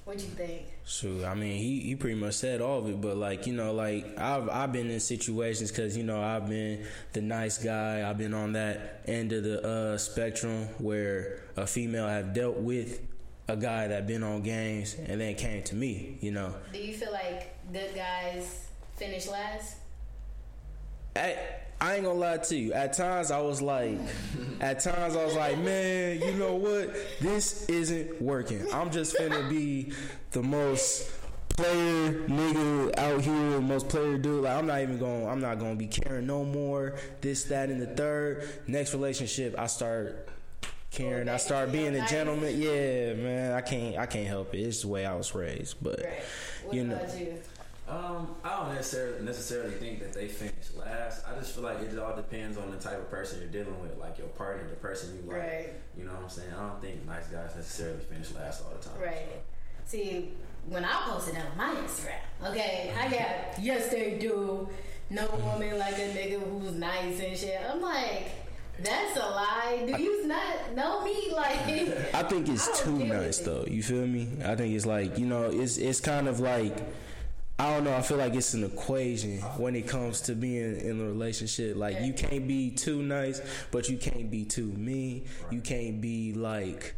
[0.04, 0.64] What do you think?
[0.84, 3.72] Shoot, I mean, he, he pretty much said all of it, but like you know,
[3.72, 8.08] like I've I've been in situations because you know I've been the nice guy.
[8.10, 13.00] I've been on that end of the uh, spectrum where a female have dealt with
[13.48, 16.18] a guy that been on games and then came to me.
[16.20, 18.70] You know, Do you feel like good guys
[19.02, 19.78] finish last?
[21.16, 21.36] I,
[21.80, 22.74] I ain't gonna lie to you.
[22.74, 23.98] At times I was like,
[24.62, 26.96] at times I was like, man, you know what?
[27.20, 28.64] This isn't working.
[28.72, 29.92] I'm just finna be
[30.32, 31.10] the most
[31.50, 34.44] player nigga out here, most player dude.
[34.44, 35.28] Like I'm not even going.
[35.28, 36.96] I'm not gonna be caring no more.
[37.22, 38.48] This, that, and the third.
[38.68, 40.30] Next relationship, I start
[40.92, 41.28] caring.
[41.28, 42.62] I start being a gentleman.
[42.62, 43.54] Yeah, man.
[43.54, 43.98] I can't.
[43.98, 44.60] I can't help it.
[44.60, 45.78] It's the way I was raised.
[45.82, 46.74] But Right.
[46.74, 47.00] You know.
[47.18, 47.42] you?
[47.92, 51.26] Um, I don't necessarily necessarily think that they finish last.
[51.28, 53.98] I just feel like it all depends on the type of person you're dealing with,
[53.98, 55.42] like your partner, the person you like.
[55.42, 55.74] Right.
[55.98, 56.54] You know what I'm saying?
[56.58, 59.02] I don't think nice guys necessarily finish last all the time.
[59.02, 59.42] Right.
[59.86, 60.32] See,
[60.68, 64.70] when I posted that on my Instagram, okay, I got yes they do.
[65.10, 67.60] No woman like a nigga who's nice and shit.
[67.70, 68.32] I'm like,
[68.80, 69.84] that's a lie.
[69.86, 71.18] Do you not know me?
[71.32, 73.46] Like, I think it's I too nice it.
[73.46, 73.66] though.
[73.68, 74.30] You feel me?
[74.46, 76.78] I think it's like you know, it's it's kind of like
[77.62, 77.96] I don't know.
[77.96, 81.76] I feel like it's an equation when it comes to being in a relationship.
[81.76, 85.26] Like you can't be too nice, but you can't be too mean.
[85.52, 86.96] You can't be like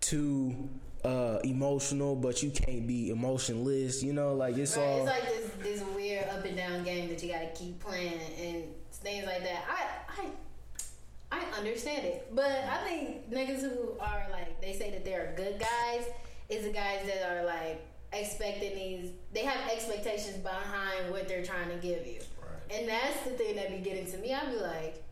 [0.00, 0.70] too
[1.04, 4.02] uh emotional, but you can't be emotionless.
[4.02, 5.06] You know, like it's Right, all.
[5.06, 8.64] it's like this this weird up and down game that you gotta keep playing and
[8.92, 9.62] things like that.
[9.68, 15.04] I I I understand it, but I think niggas who are like they say that
[15.04, 16.06] they're good guys
[16.48, 17.84] is the guys that are like
[18.20, 19.10] expecting these.
[19.32, 22.78] They have expectations behind what they're trying to give you, Right.
[22.78, 24.32] and that's the thing that be getting to me.
[24.34, 25.02] I be like.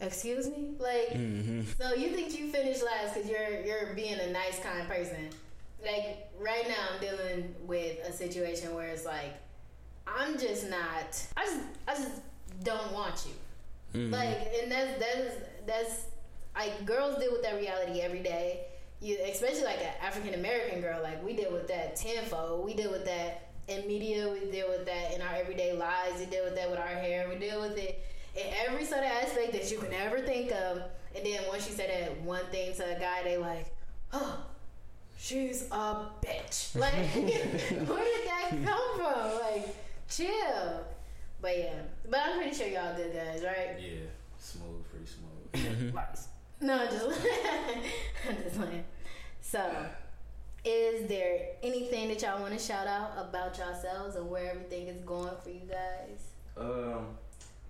[0.00, 4.30] Excuse me, like, hmm so you think you finished last because you're you're being a
[4.30, 5.28] nice, kind person.
[5.84, 9.34] Like right now, I'm dealing with a situation where it's like
[10.06, 11.26] I'm just not.
[11.36, 12.20] I just I just
[12.62, 14.00] don't want you.
[14.00, 14.12] Mhm.
[14.12, 15.34] Like, and that's that's
[15.66, 16.02] that's
[16.54, 18.66] like girls deal with that reality every day.
[19.00, 21.00] You especially like an African American girl.
[21.02, 22.64] Like we deal with that tenfold.
[22.64, 24.28] We deal with that in media.
[24.28, 26.18] We deal with that in our everyday lives.
[26.18, 27.28] We deal with that with our hair.
[27.28, 30.82] We deal with it in every sort of aspect that you can ever think of.
[31.14, 33.66] And then once you say that one thing to a guy, they like,
[34.12, 34.44] oh,
[35.18, 36.74] she's a bitch.
[36.78, 36.92] Like,
[37.88, 39.40] where did that come from?
[39.40, 39.74] Like,
[40.08, 40.84] chill.
[41.40, 43.76] But yeah, but I'm pretty sure y'all good guys, right?
[43.78, 44.06] Yeah.
[44.38, 45.90] Smooth, pretty smooth.
[45.92, 45.96] Mm-hmm.
[46.60, 47.04] No, I'm just
[48.28, 48.84] I'm just playing.
[49.40, 49.86] So,
[50.64, 55.00] is there anything that y'all want to shout out about yourselves or where everything is
[55.02, 56.20] going for you guys?
[56.56, 57.06] Um,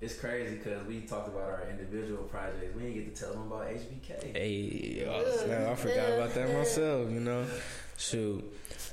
[0.01, 2.75] it's crazy because we talked about our individual projects.
[2.75, 4.37] We didn't get to tell them about HBK.
[4.37, 5.25] Hey, Ugh.
[5.45, 7.47] snap, I forgot about that myself, you know.
[7.99, 8.45] Shoot.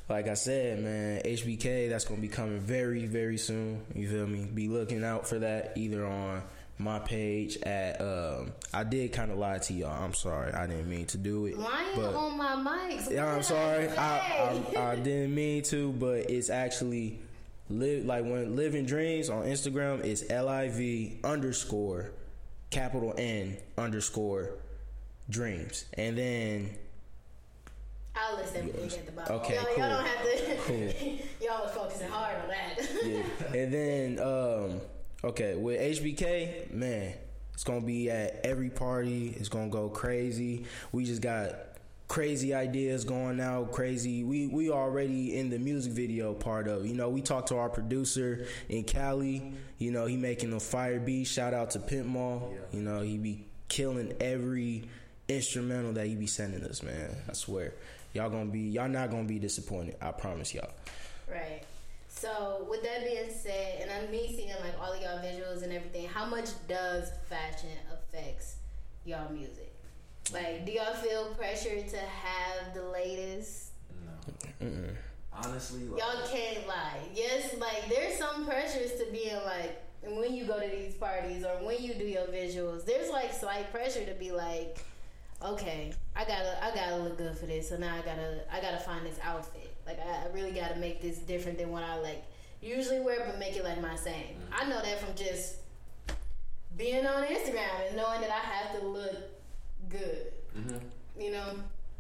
[0.10, 3.86] Like I said, man, HBK, that's gonna be coming very, very soon.
[3.94, 4.46] You feel me?
[4.46, 6.44] Be looking out for that either on
[6.78, 10.04] my page at um I did kinda lie to y'all.
[10.04, 10.52] I'm sorry.
[10.52, 11.58] I didn't mean to do it.
[11.58, 13.10] Lying But- on my mics.
[13.12, 13.88] Yeah, I'm sorry.
[13.90, 17.20] I, I I didn't mean to, but it's actually
[17.70, 22.12] live like when living dreams on Instagram is L I V underscore
[22.72, 24.52] capital N underscore
[25.30, 26.70] dreams, and then
[28.16, 29.36] I'll list everything at the bottom.
[29.38, 29.78] Okay, y'all, cool.
[29.78, 30.56] y'all don't have to.
[30.58, 31.18] Cool.
[31.48, 32.90] y'all was focusing hard on that.
[33.04, 33.58] yeah.
[33.58, 34.82] And then, um,
[35.26, 37.14] okay, with HBK, man,
[37.54, 39.36] it's gonna be at every party.
[39.38, 40.66] It's gonna go crazy.
[40.92, 41.56] We just got
[42.08, 43.72] crazy ideas going out.
[43.72, 44.24] Crazy.
[44.24, 46.86] We we already in the music video part of.
[46.86, 46.88] it.
[46.88, 49.54] You know, we talked to our producer in Cali.
[49.78, 51.26] You know, he making a fire beat.
[51.26, 52.54] Shout out to Pimp Mall.
[52.54, 52.78] Yeah.
[52.78, 54.88] You know, he be killing every
[55.28, 56.84] instrumental that he be sending us.
[56.84, 57.74] Man, I swear.
[58.14, 59.96] Y'all gonna be y'all not gonna be disappointed.
[60.02, 60.72] I promise y'all.
[61.30, 61.64] Right.
[62.26, 65.72] So with that being said, and I'm me seeing like all of y'all visuals and
[65.72, 68.56] everything, how much does fashion affects
[69.06, 69.72] y'all music?
[70.34, 73.74] Like, do y'all feel pressure to have the latest?
[74.60, 74.70] No.
[75.34, 76.98] Honestly, like, Y'all can't lie.
[77.14, 81.64] Yes, like there's some pressures to being like when you go to these parties or
[81.64, 84.84] when you do your visuals, there's like slight pressure to be like,
[85.44, 88.80] okay, I gotta I gotta look good for this, so now I gotta I gotta
[88.80, 89.65] find this outfit.
[89.86, 92.24] Like I, I really gotta make this different than what I like
[92.62, 94.36] usually wear, but make it like my same.
[94.52, 95.58] I know that from just
[96.78, 99.16] being on Instagram and knowing that I have to look
[99.90, 100.34] good.
[100.58, 100.80] Mhm.
[101.20, 101.56] You know.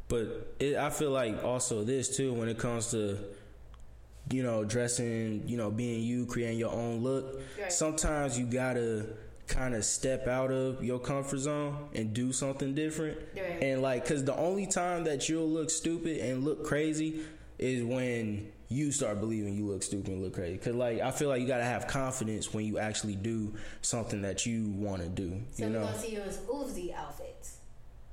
[0.07, 3.17] But it, I feel like also this too when it comes to
[4.31, 7.41] you know dressing, you know being you, creating your own look.
[7.59, 7.71] Right.
[7.71, 9.05] Sometimes you gotta
[9.47, 13.19] kind of step out of your comfort zone and do something different.
[13.35, 13.61] Right.
[13.61, 17.21] And like, cause the only time that you'll look stupid and look crazy
[17.57, 20.57] is when you start believing you look stupid and look crazy.
[20.57, 24.45] Cause like, I feel like you gotta have confidence when you actually do something that
[24.45, 25.41] you want to do.
[25.53, 25.81] So you know.
[25.85, 27.57] gonna see you as Uzi outfits.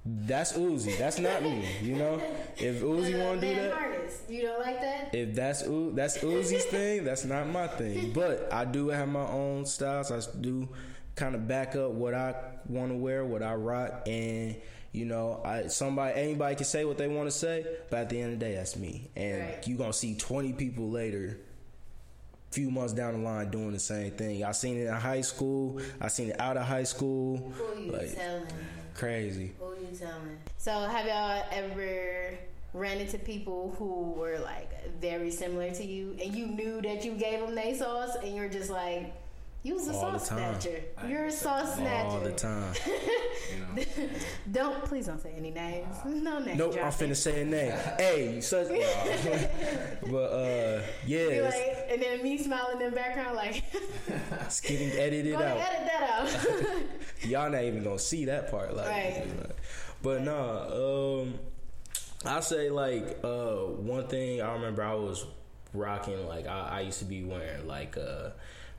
[0.05, 0.99] That's Uzi.
[0.99, 1.65] That's not me.
[1.81, 2.21] You know,
[2.57, 4.23] if Uzi Uh, want to do that, harness.
[4.29, 5.15] You don't like that?
[5.15, 8.13] if that's U, that's Uzi's thing, that's not my thing.
[8.15, 10.11] But I do have my own styles.
[10.11, 10.69] I do
[11.15, 12.35] kind of back up what I
[12.69, 14.57] want to wear, what I rock, and
[14.93, 18.21] you know, I somebody anybody can say what they want to say, but at the
[18.21, 19.11] end of the day, that's me.
[19.17, 19.67] And Right.
[19.69, 21.39] you gonna see twenty people later.
[22.51, 24.45] Few months down the line, doing the same thing.
[24.45, 25.81] I seen it in high school.
[26.03, 27.39] I seen it out of high school.
[27.57, 28.45] Who you Like telling?
[28.93, 29.53] crazy.
[29.59, 30.37] Who you telling?
[30.59, 32.37] So have y'all ever
[32.75, 34.69] ran into people who were like
[35.01, 38.51] very similar to you, and you knew that you gave them they sauce, and you're
[38.51, 39.15] just like,
[39.63, 40.83] you was a All sauce snatcher.
[40.99, 42.09] I You're a sauce snatcher.
[42.09, 42.75] All the time.
[43.53, 44.09] You know.
[44.51, 45.97] Don't please don't say any names.
[46.07, 46.57] No names.
[46.57, 47.73] Nope, I'm finna say a name.
[47.99, 48.69] hey, you such.
[50.11, 53.63] but uh, yeah, like, and then me smiling in the background, like,
[54.41, 55.59] it's getting edited go out.
[55.59, 57.29] edit that out.
[57.29, 58.87] Y'all not even gonna see that part, like.
[58.87, 59.27] Right.
[60.03, 61.35] But nah, um,
[62.25, 65.27] I say like uh, one thing I remember I was
[65.75, 68.31] rocking like I, I used to be wearing like uh,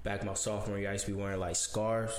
[0.03, 2.13] back my sophomore year I used to be wearing like scarves.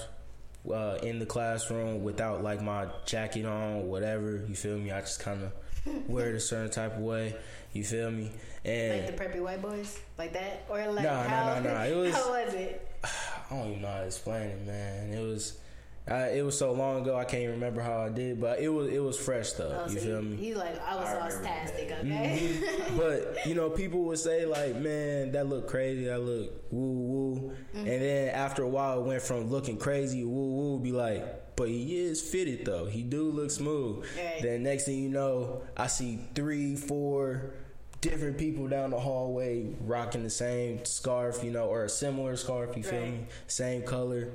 [0.66, 4.42] Uh, in the classroom without like my jacket on, whatever.
[4.48, 4.90] You feel me?
[4.90, 5.52] I just kind of
[6.08, 7.36] wear it a certain type of way.
[7.74, 8.30] You feel me?
[8.64, 11.82] And like the preppy white boys, like that, or like Nah, nah, how, nah, nah.
[11.84, 12.88] It was- how was it?
[13.04, 15.12] I don't even know how to explain it, man.
[15.12, 15.58] It was,
[16.06, 18.68] I, it was so long ago I can't even remember how I did, but it
[18.68, 19.84] was it was fresh though.
[19.86, 20.48] Oh, you so feel you, me?
[20.48, 22.00] you like I was I remember sauce-tastic, that.
[22.00, 22.50] okay?
[22.52, 22.96] Mm-hmm.
[22.98, 26.04] but you know, people would say like, "Man, that look crazy.
[26.04, 27.78] That look woo woo," mm-hmm.
[27.78, 31.68] and then after a while, it went from looking crazy woo woo be like, "But
[31.68, 32.84] he is fitted though.
[32.84, 34.42] He do look smooth." Right.
[34.42, 37.54] Then next thing you know, I see three, four
[38.02, 42.76] different people down the hallway rocking the same scarf, you know, or a similar scarf.
[42.76, 43.26] You feel me?
[43.46, 44.32] Same color,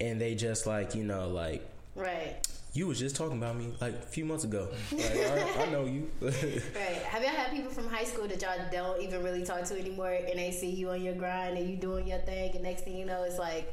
[0.00, 1.66] and they just like you know like.
[1.94, 2.36] right,
[2.74, 4.68] You was just talking about me like a few months ago.
[4.92, 6.10] Like, I, I know you.
[6.20, 6.34] right.
[6.34, 10.12] Have y'all had people from high school that y'all don't even really talk to anymore,
[10.12, 12.96] and they see you on your grind and you doing your thing, and next thing
[12.96, 13.72] you know, it's like,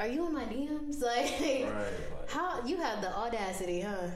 [0.00, 1.00] are you in my DMs?
[1.02, 1.70] Like, Right.
[1.70, 4.08] Like, how you have the audacity, huh?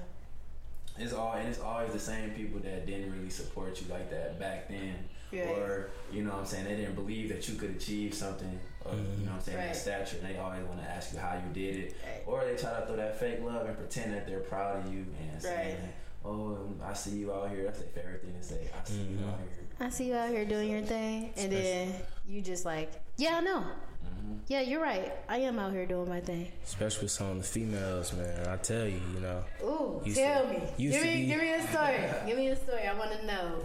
[0.98, 4.38] it's all and it's always the same people that didn't really support you like that
[4.38, 4.94] back then.
[5.32, 5.46] Right.
[5.46, 8.58] Or, you know what I'm saying, they didn't believe that you could achieve something
[8.90, 9.66] or you know what I'm saying, Right.
[9.68, 11.96] that stature and they always want to ask you how you did it.
[12.04, 12.22] Right.
[12.26, 15.06] Or they try to throw that fake love and pretend that they're proud of you
[15.32, 15.90] and saying, Right.
[16.24, 17.64] Oh, I see you out here.
[17.64, 18.68] That's their favorite thing to say.
[18.74, 19.66] I see you out here.
[19.80, 21.94] I see you out here doing your thing, and then
[22.26, 23.60] you just like, yeah, I know.
[24.04, 24.34] Mm-hmm.
[24.48, 25.12] Yeah, you're right.
[25.28, 26.50] I am out here doing my thing.
[26.64, 28.48] Especially with some of the females, man.
[28.48, 29.44] I tell you, you know.
[29.62, 30.62] Ooh, Used tell to- me.
[30.76, 32.00] used Give me, be- give me a story.
[32.26, 32.82] give me a story.
[32.88, 33.60] I want to know.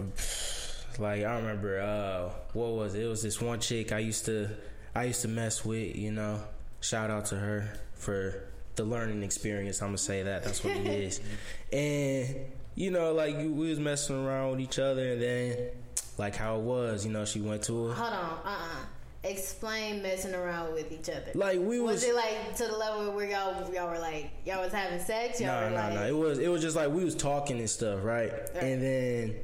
[1.00, 3.02] Like I remember, uh, what was it?
[3.02, 4.48] It was this one chick I used to,
[4.94, 5.96] I used to mess with.
[5.96, 6.40] You know,
[6.80, 8.44] shout out to her for
[8.76, 9.80] the learning experience.
[9.82, 10.44] I'm gonna say that.
[10.44, 11.20] That's what it is.
[11.72, 12.36] And
[12.76, 15.70] you know, like we was messing around with each other, and then
[16.18, 17.04] like how it was.
[17.04, 18.38] You know, she went to a Hold on.
[18.44, 18.84] Uh uh
[19.24, 21.32] explain messing around with each other.
[21.34, 24.62] Like we was, was it like to the level where y'all y'all were like y'all
[24.62, 25.40] was having sex?
[25.40, 26.06] Y'all no, no, like, no.
[26.06, 28.30] It was it was just like we was talking and stuff, right?
[28.32, 28.62] Right.
[28.62, 29.36] And then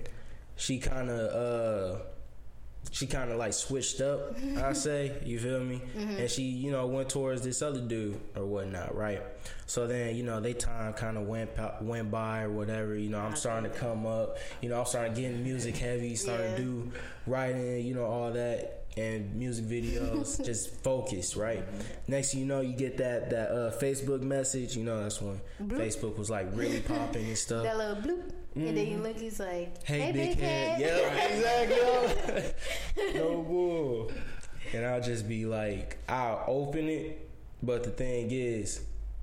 [0.57, 2.01] she kind of uh
[2.91, 4.37] she kind of like switched up.
[4.59, 5.81] I say, you feel me?
[5.97, 6.17] Mm-hmm.
[6.17, 9.23] And she, you know, went towards this other dude or whatnot, right?
[9.67, 12.97] So then, you know, they time kind of went went by or whatever.
[12.97, 14.39] You know, I'm starting to come up.
[14.61, 16.57] You know, I'm starting getting music heavy, starting Yeah.
[16.57, 16.93] to do
[17.27, 18.80] writing, you know, all that.
[18.97, 21.63] And music videos, just focused, right?
[22.09, 24.77] Next, thing you know, you get that that uh, Facebook message.
[24.77, 27.63] You know, that's when Facebook was like really popping and stuff.
[27.63, 29.93] that little bloop, and then you look, he's like, Mm-hmm.
[29.93, 30.81] Hey, "Hey, big head.
[30.81, 31.25] Yeah,
[31.77, 33.15] exactly.
[33.15, 34.11] no bull.
[34.75, 37.29] And I'll just be like, I'll open it,
[37.63, 38.83] but the thing is,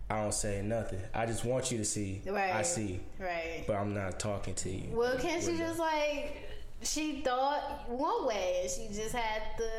[0.09, 0.99] I don't say nothing.
[1.13, 2.21] I just want you to see.
[2.25, 2.53] Right.
[2.53, 3.63] I see, Right.
[3.67, 4.89] but I'm not talking to you.
[4.91, 6.46] Well, can't she just like
[6.83, 9.69] she thought one way and she just had to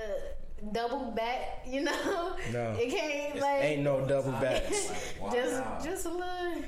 [0.72, 2.36] double back, you know?
[2.52, 2.74] No.
[2.78, 4.92] It can't like Ain't no double backs.
[5.20, 5.30] Wow.
[5.32, 6.62] just just a little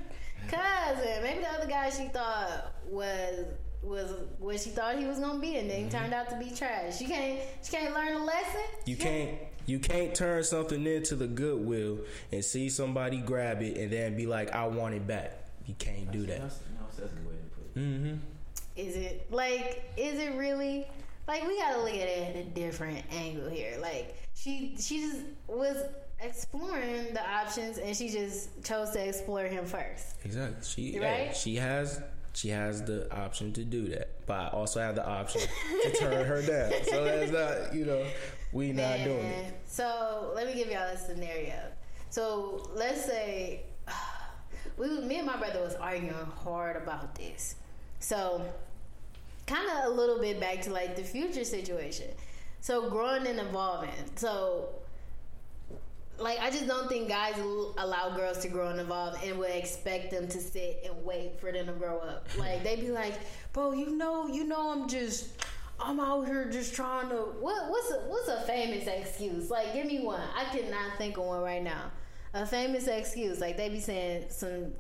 [0.49, 1.23] cousin.
[1.23, 3.47] Maybe the other guy she thought was
[3.83, 5.97] was what she thought he was gonna be, and then he Mm-hmm.
[5.99, 6.99] turned out to be trash.
[6.99, 8.61] She can't she can't learn a lesson.
[8.87, 9.31] You can't.
[9.67, 11.99] You can't turn something into the goodwill
[12.33, 15.33] and see somebody grab it and then be like, "I want it back."
[15.67, 16.41] You can't do that.
[16.41, 17.79] That's, no, that's a good way to put it.
[17.79, 18.17] Mm-hmm.
[18.77, 20.87] Is it like is it really
[21.27, 23.77] like we gotta look at it at a different angle here.
[23.81, 25.77] Like she she just was
[26.21, 30.17] exploring the options and she just chose to explore him first.
[30.25, 30.65] Exactly.
[30.65, 31.37] She hey, right?
[31.37, 32.03] she has
[32.33, 35.43] she has the option to do that, but I also have the option
[35.83, 36.73] to turn her down.
[36.85, 38.05] So that's not you know
[38.53, 39.55] we not doing it.
[39.67, 41.61] So let me give y'all a scenario.
[42.11, 43.63] So let's say
[44.77, 47.57] we, me and my brother was arguing hard about this.
[48.01, 48.45] So
[49.47, 52.09] kind of a little bit back to like the future situation.
[52.61, 53.91] So growing and evolving.
[54.17, 54.69] So
[56.21, 59.51] like I just don't think guys will allow girls to grow and evolve and would
[59.51, 62.29] expect them to sit and wait for them to grow up.
[62.33, 62.41] Hmm.
[62.41, 63.15] Like they'd be like,
[63.53, 65.29] "Bro, you know, you know, I'm just,
[65.81, 69.51] I'm out here just trying to what what's a what's a famous excuse?
[69.51, 70.23] Like, give me one.
[70.37, 71.91] I cannot think of one right now.
[72.35, 74.73] A famous excuse, like they be saying some.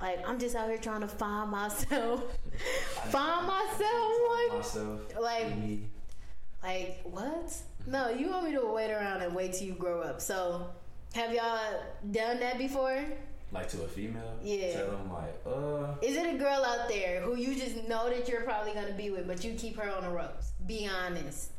[0.00, 2.22] Like I'm just out here trying to find myself,
[3.10, 4.12] find myself.
[4.30, 5.00] Like, Myself.
[5.20, 5.88] like Me.
[6.62, 7.54] like what?
[7.86, 10.20] No, you want me to wait around and wait till you grow up.
[10.20, 10.66] So,
[11.14, 11.60] have y'all
[12.10, 13.04] done that before?
[13.52, 14.36] Like to a female?
[14.42, 14.72] Yeah.
[14.74, 18.28] Tell them like, uh, Is it a girl out there who you just know that
[18.28, 20.52] you're probably gonna be with, but you keep her on the ropes?
[20.66, 21.55] Be honest.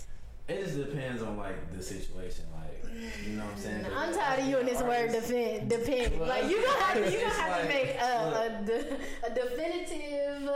[0.48, 2.46] It just depends on like the situation.
[2.56, 2.84] Like,
[3.26, 3.86] you know what I'm saying?
[3.96, 6.20] I'm tired of you and this word defend, depend.
[6.20, 8.98] Well, Like you gonna have to, you gonna it's have to make a, a, de-
[9.26, 10.50] a definitive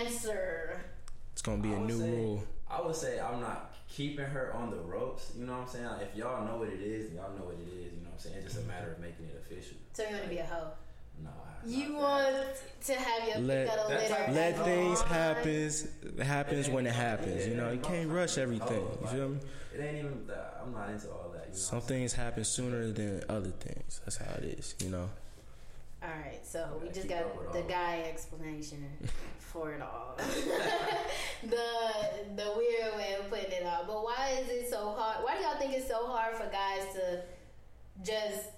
[0.00, 0.80] answer.
[1.32, 2.42] It's gonna be I a would new say- rule.
[2.70, 5.32] I would say I'm not keeping her on the ropes.
[5.36, 5.86] You know what I'm saying?
[5.86, 7.92] Like, if y'all know what it is, y'all know what it is.
[7.92, 8.36] You know what I'm saying?
[8.36, 8.68] It's just a mm-hmm.
[8.68, 9.76] matter of making it official.
[9.92, 10.68] So you want to be a hoe?
[11.24, 12.36] No, I- You want
[12.84, 14.32] to have your Let- pick of the That litter?
[14.32, 15.12] Let oh, things times?
[15.12, 15.86] happens
[16.22, 17.46] happens when it happens.
[17.46, 18.80] You know, you can't rush everything.
[18.80, 19.38] You oh, feel me?
[19.74, 20.60] It ain't even that.
[20.64, 21.46] I'm not into all that.
[21.46, 22.00] You know Some what I'm saying?
[22.00, 24.00] things happen sooner than other things.
[24.04, 24.74] That's how it is.
[24.80, 25.10] You know.
[26.02, 28.86] All right, so we just got the guy explanation
[29.38, 30.14] for it all.
[31.42, 31.56] the
[32.36, 33.84] the weird way of putting it all.
[33.86, 35.22] But why is it so hard?
[35.22, 37.22] Why do y'all think it's so hard for guys to
[38.02, 38.48] just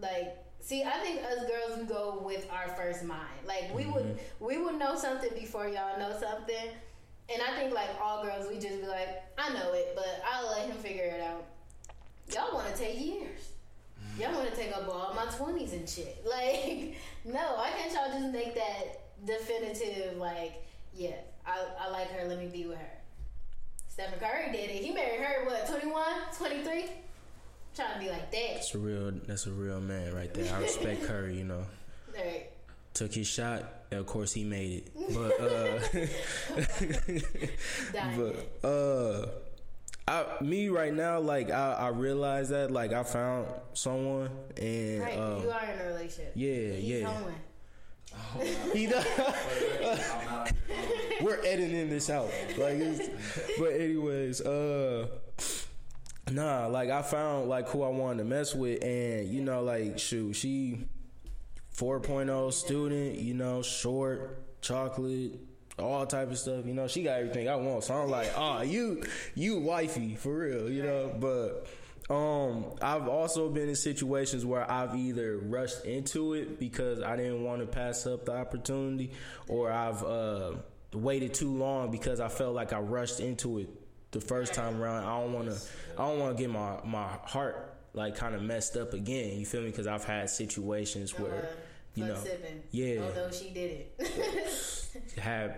[0.00, 0.82] like see?
[0.82, 3.46] I think us girls we go with our first mind.
[3.46, 4.44] Like we would mm-hmm.
[4.44, 6.68] we would know something before y'all know something.
[7.32, 10.50] And I think like all girls, we just be like, I know it, but I'll
[10.50, 11.44] let him figure it out.
[12.32, 13.52] Y'all want to take years.
[14.00, 14.22] Mm-hmm.
[14.22, 16.24] Y'all want to take up all my twenties and shit.
[16.28, 20.16] Like, no, why can't y'all just make that definitive?
[20.16, 22.28] Like, yeah, I, I like her.
[22.28, 22.96] Let me be with her.
[23.88, 24.84] Stephen Curry did it.
[24.84, 26.04] He married her what 21,
[26.36, 26.84] 23?
[27.76, 28.54] Trying to be like that.
[28.54, 29.12] That's a real.
[29.26, 30.52] That's a real man right there.
[30.54, 31.36] I respect Curry.
[31.36, 31.66] You know,
[32.14, 32.46] Right.
[32.94, 33.64] took his shot.
[33.90, 35.14] And of course, he made it.
[35.14, 35.78] But uh,
[38.62, 39.26] but uh,
[40.08, 45.18] I me right now, like I, I realize that like I found someone and right.
[45.18, 46.32] um, you are in a relationship.
[46.34, 47.06] yeah, He's yeah.
[47.06, 47.34] hoeing.
[48.72, 49.04] He does.
[51.20, 52.30] We're editing this out.
[52.56, 53.08] Like, it's,
[53.58, 55.06] but anyways, uh,
[56.30, 59.98] nah, like I found like who I wanted to mess with, and you know, like
[59.98, 60.86] shoot, she
[61.76, 65.40] 4.0 student, you know, short, chocolate.
[65.78, 66.88] All type of stuff, you know.
[66.88, 69.02] She got everything I want, so I'm like, ah, you,
[69.34, 71.14] you wifey for real, you know.
[71.20, 71.66] But
[72.08, 77.44] um, I've also been in situations where I've either rushed into it because I didn't
[77.44, 79.12] want to pass up the opportunity,
[79.48, 80.52] or I've uh,
[80.94, 83.68] waited too long because I felt like I rushed into it
[84.12, 85.04] the first time around.
[85.04, 85.58] I don't want to.
[85.98, 89.38] I don't want to get my my heart like kind of messed up again.
[89.38, 89.68] You feel me?
[89.70, 91.60] Because I've had situations where Uh,
[91.94, 92.62] you know, sipping.
[92.70, 93.00] yeah.
[93.02, 95.18] Although she did it.
[95.18, 95.56] have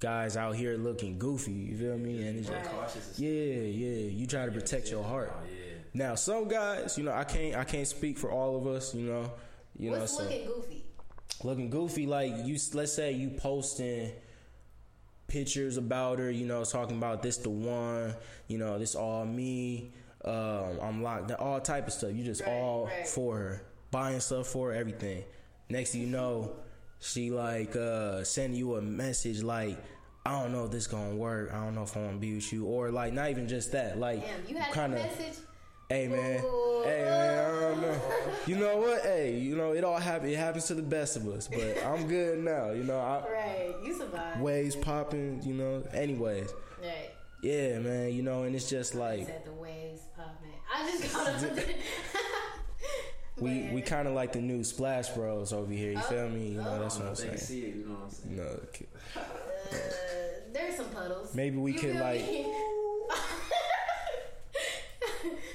[0.00, 1.52] guys out here looking goofy.
[1.52, 2.26] You feel me?
[2.26, 2.64] And it's Be Right.
[2.64, 3.18] cautious.
[3.18, 4.08] yeah, yeah.
[4.10, 5.32] You try to protect your heart.
[5.34, 5.74] Oh, yeah.
[5.92, 8.94] Now, some guys, you know, I can't I can't speak for all of us.
[8.94, 9.32] You know,
[9.78, 10.84] you know, What's so looking goofy?
[11.42, 12.06] looking goofy.
[12.06, 14.10] Like you, let's say you posting
[15.38, 16.30] pictures about her.
[16.30, 18.14] You know, talking about this the one.
[18.48, 19.92] You know, this all me.
[20.24, 21.30] Um, I'm locked.
[21.32, 22.12] All type of stuff.
[22.14, 23.06] You just Right, all right.
[23.06, 25.24] for her, buying stuff for her, everything.
[25.68, 26.56] Next thing you know,
[27.00, 29.76] she like uh sending you a message like.
[30.26, 31.52] I don't know if this gonna work.
[31.52, 33.72] I don't know if I want to be with you, or like not even just
[33.72, 33.98] that.
[33.98, 35.38] Like Damn, you had kinda- a message.
[35.88, 36.82] Hey man, Ooh.
[36.84, 38.00] hey man, I don't know.
[38.46, 39.02] You know what?
[39.02, 40.32] Hey, you know it all happens.
[40.32, 41.46] It happens to the best of us.
[41.48, 42.70] But I'm good now.
[42.70, 44.40] You know, I, Right, you survived.
[44.40, 45.42] waves popping.
[45.44, 45.82] You know.
[45.92, 47.10] Anyways, Right.
[47.42, 48.12] yeah, man.
[48.12, 50.50] You know, and it's just like Said the waves popping.
[50.74, 51.66] I just got up.
[53.40, 55.92] we we kind of like the new Splash Bros over here.
[55.92, 56.48] You feel me?
[56.48, 57.38] You know, I that's what I'm if they saying.
[57.38, 57.74] see it.
[57.76, 58.30] You know what I'm saying?
[58.36, 58.86] You know, okay.
[59.16, 59.20] Uh,
[60.52, 61.34] there's some puddles.
[61.34, 62.20] maybe we You could like.
[62.22, 62.46] me?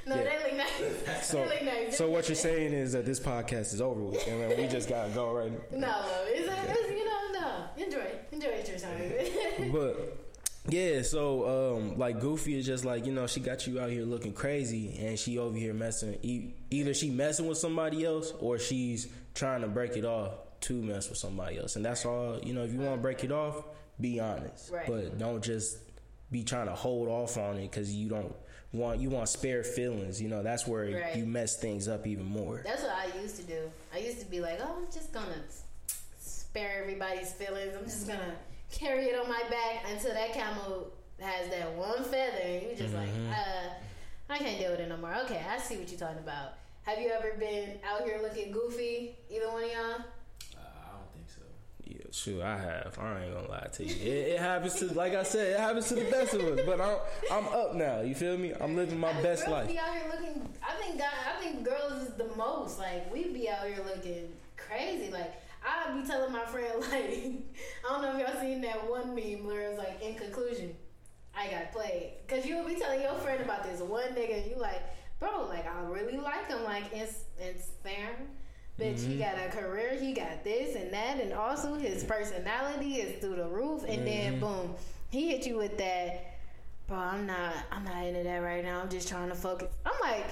[0.09, 0.23] no, Yeah.
[0.23, 1.23] they look nice.
[1.29, 1.97] So, look nice.
[1.97, 5.09] so what you're saying is that this podcast is over with, and we just gotta
[5.11, 5.51] go right.
[5.71, 5.95] No,
[6.27, 7.83] it's, it's you know no.
[7.83, 9.71] Enjoy, enjoy your time.
[9.71, 10.17] But
[10.67, 14.03] yeah, so um, like Goofy is just like you know she got you out here
[14.03, 16.17] looking crazy, and she over here messing.
[16.21, 20.73] E- either she messing with somebody else, or she's trying to break it off to
[20.81, 22.39] mess with somebody else, and that's all.
[22.43, 23.63] You know, if you want to break it off,
[23.99, 24.85] be honest, Right.
[24.87, 25.77] but don't just
[26.31, 28.35] be trying to hold off on it because you don't
[28.73, 30.21] want you want spare feelings.
[30.21, 31.15] You know, that's where Right.
[31.15, 32.61] you mess things up even more.
[32.63, 33.71] That's what I used to do.
[33.93, 35.41] I used to be like, oh, I'm just gonna
[36.19, 37.75] spare everybody's feelings.
[37.75, 38.35] I'm just gonna
[38.71, 42.93] carry it on my back until that camel has that one feather, and you're just
[42.93, 43.69] like, uh,
[44.29, 45.15] I can't deal with it no more.
[45.25, 46.53] Okay, I see what you're talking about.
[46.83, 49.17] Have you ever been out here looking goofy?
[49.29, 49.81] Either one of y'all?
[49.81, 51.41] Uh, I don't think so.
[51.89, 52.99] Yeah, sure, I have.
[52.99, 53.95] I ain't gonna lie to you.
[53.95, 56.59] It, it happens to, like I said, it happens to the best of us.
[56.63, 56.97] But I'm,
[57.31, 58.01] I'm up now.
[58.01, 58.53] You feel me?
[58.61, 59.67] I'm living my best girls life.
[59.69, 60.53] Be out here looking.
[60.61, 62.77] I think God, I think girls is the most.
[62.77, 65.11] Like we be out here looking crazy.
[65.11, 65.33] Like
[65.65, 67.33] I be telling my friend like
[67.87, 70.75] I don't know if y'all seen that one meme where it's like in conclusion,
[71.35, 72.13] I got played.
[72.27, 74.83] Cause you will be telling your friend about this one nigga and you like,
[75.19, 76.63] bro, like I really like him.
[76.63, 78.15] Like it's it's fair.
[78.79, 79.19] Bitch, he mm-hmm.
[79.19, 83.47] got a career, he got this and that, and also his personality is through the
[83.47, 83.83] roof.
[83.87, 84.39] And then mm-hmm.
[84.39, 84.75] boom,
[85.09, 86.29] he hit you with that
[86.89, 88.81] bro, I'm not, I'm not into that right now.
[88.81, 89.69] I'm just trying to focus.
[89.85, 90.25] I'm like,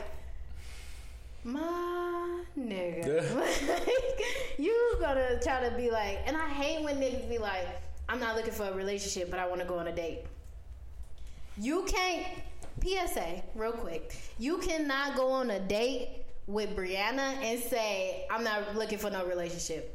[1.44, 3.36] my nigga,
[3.70, 4.26] like,
[4.58, 7.68] you gonna try to be like, and I hate when niggas be like,
[8.10, 10.24] I'm not looking for a relationship, but I want to go on a date.
[11.58, 12.26] You can't.
[12.80, 14.16] PSA, real quick.
[14.38, 19.26] You cannot go on a date with Brianna and say, I'm not looking for no
[19.26, 19.94] relationship.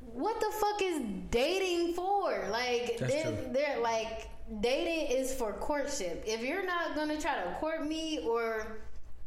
[0.00, 2.48] What the fuck is dating for?
[2.50, 4.28] Like, they're, they're like,
[4.60, 6.24] dating is for courtship.
[6.26, 8.78] If you're not gonna try to court me or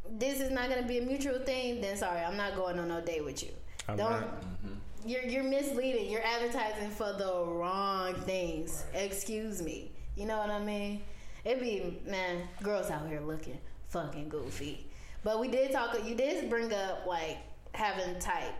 [0.09, 3.01] this is not gonna be a mutual thing, then sorry, I'm not going on no
[3.01, 3.49] date with you.
[3.88, 4.11] I'm Don't.
[4.11, 4.41] not.
[4.41, 4.74] Mm-hmm.
[5.05, 6.09] You're you're misleading.
[6.09, 8.84] You're advertising for the wrong things.
[8.93, 9.91] Excuse me.
[10.15, 11.01] You know what I mean?
[11.45, 13.57] It be man, girls out here looking
[13.89, 14.87] fucking goofy.
[15.28, 15.94] But we did talk.
[16.06, 17.40] You did bring up like
[17.74, 18.54] having type.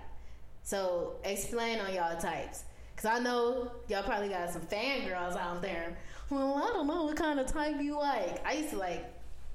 [0.64, 2.66] So explain on y'all types.
[2.98, 5.98] Cause I know y'all probably got some fangirls out there.
[6.30, 8.46] Well, I don't know what kind of type you like.
[8.46, 9.06] I used to like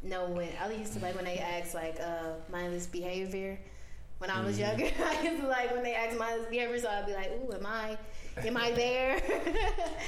[0.03, 3.59] know when I used to like when they asked like uh mindless behavior.
[4.17, 7.05] When I was younger, I used to like when they asked mindless behavior, so I'd
[7.05, 7.99] be like, "Ooh, am I,
[8.47, 9.21] am I there?"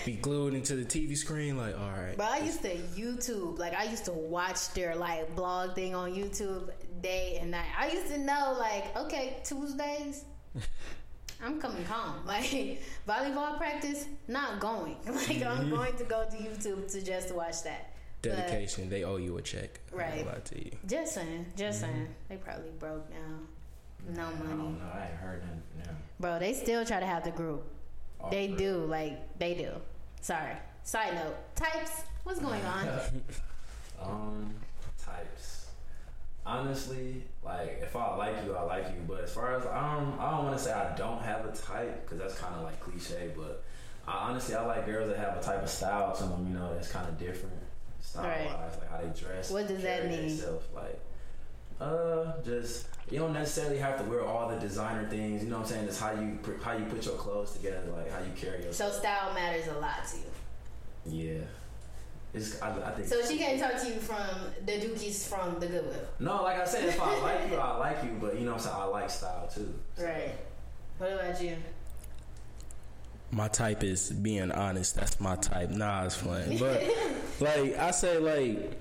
[0.05, 2.17] Be glued into the TV screen, like, all right.
[2.17, 6.13] But I used to YouTube, like I used to watch their like blog thing on
[6.13, 6.71] YouTube
[7.03, 7.69] day and night.
[7.79, 10.25] I used to know like, okay, Tuesdays,
[11.45, 12.15] I'm coming home.
[12.27, 14.97] Like volleyball practice, not going.
[15.07, 15.71] Like I'm mm-hmm.
[15.71, 17.95] going to go to YouTube to just watch that.
[18.23, 18.89] But Dedication.
[18.89, 19.81] They owe you a check.
[19.93, 20.27] Right.
[20.27, 20.71] lie to you.
[20.87, 21.93] just saying, just mm-hmm.
[21.93, 24.15] saying, they probably broke now.
[24.17, 24.33] No money.
[24.45, 24.91] I don't know.
[24.93, 25.97] I ain't heard nothing from them.
[26.21, 26.39] bro.
[26.39, 27.65] They still try to have the group.
[28.31, 29.71] They do, like they do.
[30.21, 30.55] Sorry.
[30.83, 32.03] Side note, types.
[32.25, 32.89] What's going on?
[34.03, 34.53] Um,
[35.03, 35.67] types.
[36.45, 39.03] Honestly, like if I like you, I like you.
[39.09, 41.53] But as far as I don't, I don't want to say I don't have a
[41.57, 43.31] type because that's kind of like cliche.
[43.35, 43.63] But
[44.07, 46.47] I, honestly, I like girls that have a type of style to them.
[46.49, 47.55] You know, that's kind of different
[48.03, 48.45] style Right.
[48.47, 49.51] like how they dress.
[49.51, 50.29] What does that mean?
[50.29, 51.01] themselves, Like,
[51.85, 55.45] uh, just you don't necessarily have to wear all the designer things.
[55.45, 55.89] You know what I'm saying?
[55.89, 58.93] It's how you how you put your clothes together, like how you carry yourself.
[58.95, 61.23] so style matters a lot to you.
[61.23, 61.41] yeah.
[62.33, 63.07] It's, I, I think.
[63.07, 64.27] So she can't talk to you from
[64.67, 65.95] the Dookies from the Goodwill.
[66.19, 68.11] no, like I said, if I like you, I like you.
[68.21, 68.77] But you know what I'm saying?
[68.77, 69.73] I like style too.
[69.97, 70.33] So, Right.
[70.99, 71.57] What about you?
[73.31, 74.97] My type is being honest.
[74.97, 75.71] That's my type.
[75.71, 76.57] Nah, it's fun.
[76.59, 76.83] But
[77.41, 78.79] like I say, like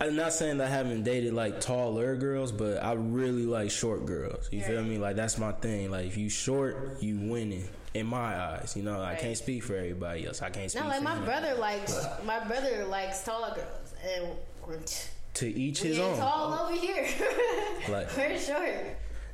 [0.00, 4.06] I'm not saying that I haven't dated like taller girls, but I really like short
[4.06, 4.48] girls.
[4.52, 4.96] You feel me?
[4.98, 5.90] Like that's my thing.
[5.90, 8.74] Like if you short, you winning in my eyes.
[8.76, 10.40] You know, I can't speak for everybody else.
[10.40, 10.82] I can't speak.
[10.84, 11.24] No, like for my him.
[11.24, 14.86] brother likes my brother likes taller girls, and
[15.34, 16.16] To each his own.
[16.18, 17.06] tall over here.
[17.88, 18.68] Like- we're short.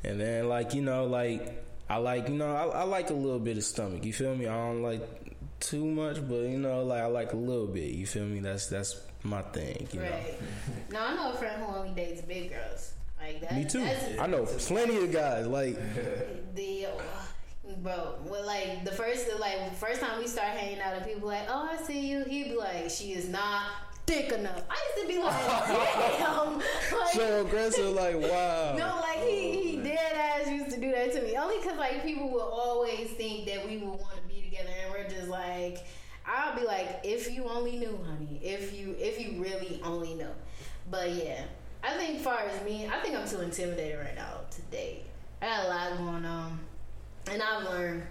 [0.05, 3.39] And then like you know like I like you know I, I like a little
[3.39, 4.05] bit of stomach.
[4.05, 4.47] You feel me?
[4.47, 5.03] I don't like
[5.61, 7.91] too much, but you know like I like a little bit.
[7.93, 8.41] You feel me?
[8.41, 9.89] That's that's my thing.
[9.93, 10.35] You Right.
[10.91, 12.93] No, I know a friend who only dates big girls.
[13.21, 13.55] Like that.
[13.55, 13.81] Me too.
[13.81, 15.77] That's I know plenty of guys like
[16.55, 16.91] the uh,
[17.79, 18.17] bro.
[18.27, 21.71] Well, like the first, like first time we start hanging out, and people like, "Oh,
[21.73, 23.63] I see you." He'd be like, "She is not
[24.07, 26.59] thick enough." I used to be like, "Damn!"
[26.99, 27.95] Like, so aggressive.
[27.95, 28.77] Like wow.
[28.77, 31.37] No, like he, he oh, dead ass used to do that to me.
[31.37, 34.93] Only because like people will always think that we would want to be together, and
[34.93, 35.79] we're just like,
[36.27, 40.33] I'll be like, if you only knew, honey, if you if you really only know.
[40.91, 41.43] But yeah,
[41.83, 45.05] I think far as me, I think I'm too intimidated right now to date.
[45.43, 46.59] I got a lot going on,
[47.31, 48.03] and I've learned.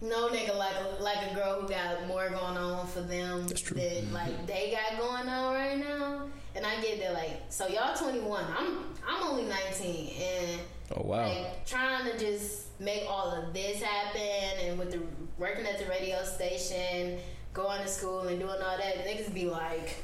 [0.00, 4.12] No nigga like a, like a girl who got more going on for them than
[4.12, 6.28] like they got going on right now.
[6.58, 8.44] And I get that like so y'all 21.
[8.58, 10.60] I'm I'm only 19 and
[10.96, 11.28] Oh wow.
[11.28, 15.00] like trying to just make all of this happen and with the
[15.38, 17.18] working at the radio station,
[17.54, 19.94] going to school and doing all that, niggas be like,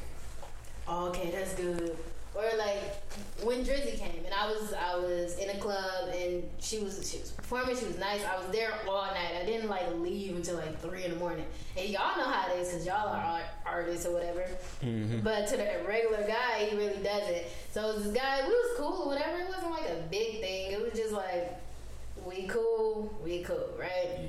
[0.86, 1.96] oh, okay, that's good.
[2.34, 2.80] Or like
[3.44, 7.18] when Drizzy came and I was I was in a club and she was she
[7.18, 8.24] was performing, she was nice.
[8.24, 9.34] I was there all night.
[9.40, 11.46] I didn't like leave until like three in the morning.
[11.76, 14.44] And y'all know how it is because y'all are art- artists or whatever.
[14.82, 15.20] Mm-hmm.
[15.20, 17.44] But to the regular guy, he really doesn't.
[17.70, 19.38] So this guy, we was cool whatever.
[19.38, 20.72] It wasn't like a big thing.
[20.72, 21.52] It was just like
[22.24, 24.08] we cool, we cool, right?
[24.18, 24.26] Yeah.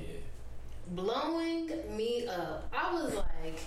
[0.88, 2.68] blowing me up.
[2.72, 3.58] I was like,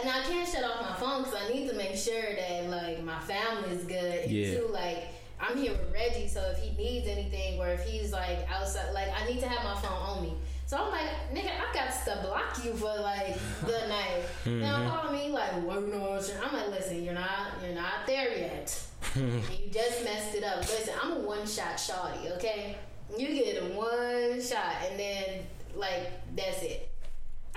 [0.00, 3.02] and I can't shut off my phone because I need to make sure that like
[3.04, 4.24] my family is good.
[4.24, 4.58] And Yeah.
[4.58, 5.08] too, like
[5.40, 9.08] I'm here with Reggie, so if he needs anything or if he's like outside, like
[9.14, 10.34] I need to have my phone on me.
[10.66, 14.22] So I'm like, nigga, I got to block you for like the night.
[14.46, 14.88] Now mm-hmm.
[14.88, 16.18] call me like, what you know?
[16.42, 18.82] I'm like, listen, you're not, you're not there yet.
[19.16, 20.60] you just messed it up.
[20.60, 22.76] Listen, I'm a one shot shawty, okay?
[23.16, 25.40] You get a one shot and then
[25.76, 26.90] like that's it.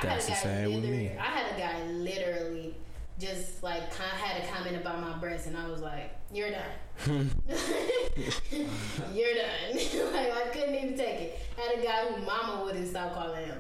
[0.01, 1.11] That's the same with me.
[1.17, 2.75] I had a guy literally
[3.19, 6.61] just like had a comment about my breasts, and I was like, "You're done.
[9.13, 9.73] You're done."
[10.13, 11.39] like I couldn't even take it.
[11.57, 13.59] I had a guy who mama wouldn't stop calling him.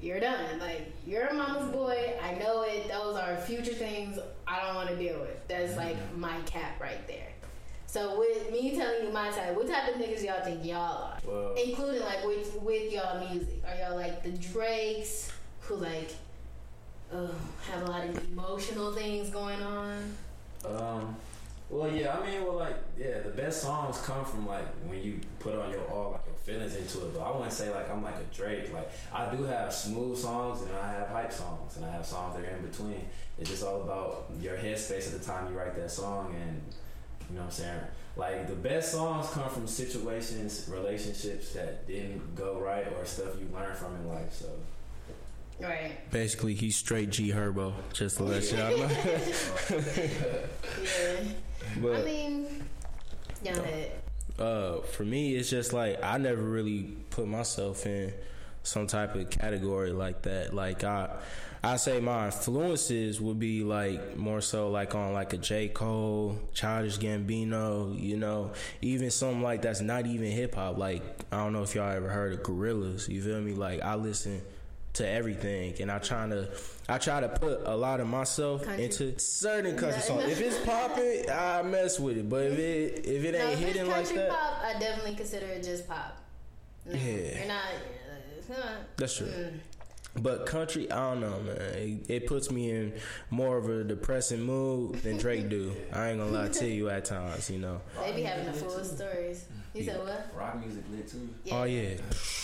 [0.00, 0.58] You're done.
[0.58, 2.14] Like you're a mama's boy.
[2.22, 2.88] I know it.
[2.88, 5.46] Those are future things I don't want to deal with.
[5.48, 5.78] That's mm.
[5.78, 7.28] like my cap right there.
[7.86, 11.18] So with me telling you my type, what type of niggas y'all think y'all are?
[11.24, 13.62] Well, Including like with with y'all music.
[13.66, 15.30] Are y'all like the Drakes
[15.66, 16.10] who like
[17.12, 17.28] uh,
[17.70, 20.14] have a lot of emotional things going on?
[20.64, 21.16] Um,
[21.70, 25.18] well, yeah, I mean, well, like, yeah, the best songs come from like when you
[25.38, 27.14] put on your all like your feelings into it.
[27.14, 28.72] But I wouldn't say like I'm like a Drake.
[28.72, 32.36] Like I do have smooth songs and I have hype songs and I have songs
[32.36, 33.06] that are in between.
[33.38, 36.62] It's just all about your headspace at the time you write that song and
[37.30, 37.80] you know what I'm saying.
[38.16, 43.48] Like the best songs come from situations, relationships that didn't go right or stuff you
[43.52, 44.32] learned from in life.
[44.32, 44.46] So
[45.60, 45.92] Right.
[46.10, 47.72] Basically, he's straight G Herbo.
[47.92, 48.88] Just to let y'all know.
[51.82, 51.90] Yeah.
[51.90, 52.46] I mean,
[53.42, 53.56] y'all
[54.38, 58.12] uh, for me, it's just like I never really put myself in
[58.62, 60.54] some type of category like that.
[60.54, 61.10] Like I,
[61.62, 66.38] I say my influences would be like more so like on like a J Cole,
[66.52, 68.52] Childish Gambino, you know,
[68.82, 70.78] even something like that's not even hip hop.
[70.78, 73.08] Like I don't know if y'all ever heard of Gorillaz.
[73.08, 73.52] You feel me?
[73.52, 74.42] Like I listen
[74.94, 76.48] to everything and I try to
[76.88, 78.84] I try to put a lot of myself Country.
[78.84, 80.24] into certain country No, songs.
[80.24, 80.28] no.
[80.30, 82.28] If it's popping, I mess with it.
[82.28, 85.14] But if it if it ain't if it's hitting like country that, pop, I definitely
[85.16, 86.16] consider it just pop.
[86.86, 87.38] No, Yeah.
[87.38, 87.64] You're not.
[88.38, 88.58] It's not
[88.96, 89.26] that's true.
[89.26, 89.52] mm.
[90.16, 91.56] But country, I don't know, man.
[91.58, 92.92] It, it puts me in
[93.30, 95.74] more of a depressing mood than Drake do.
[95.92, 97.80] I ain't gonna lie to you at times, you know.
[98.00, 99.46] They be having the full stories.
[99.74, 100.30] You said what?
[100.36, 101.28] rock music lit too.
[101.42, 101.54] Yeah.
[101.60, 101.96] Oh yeah,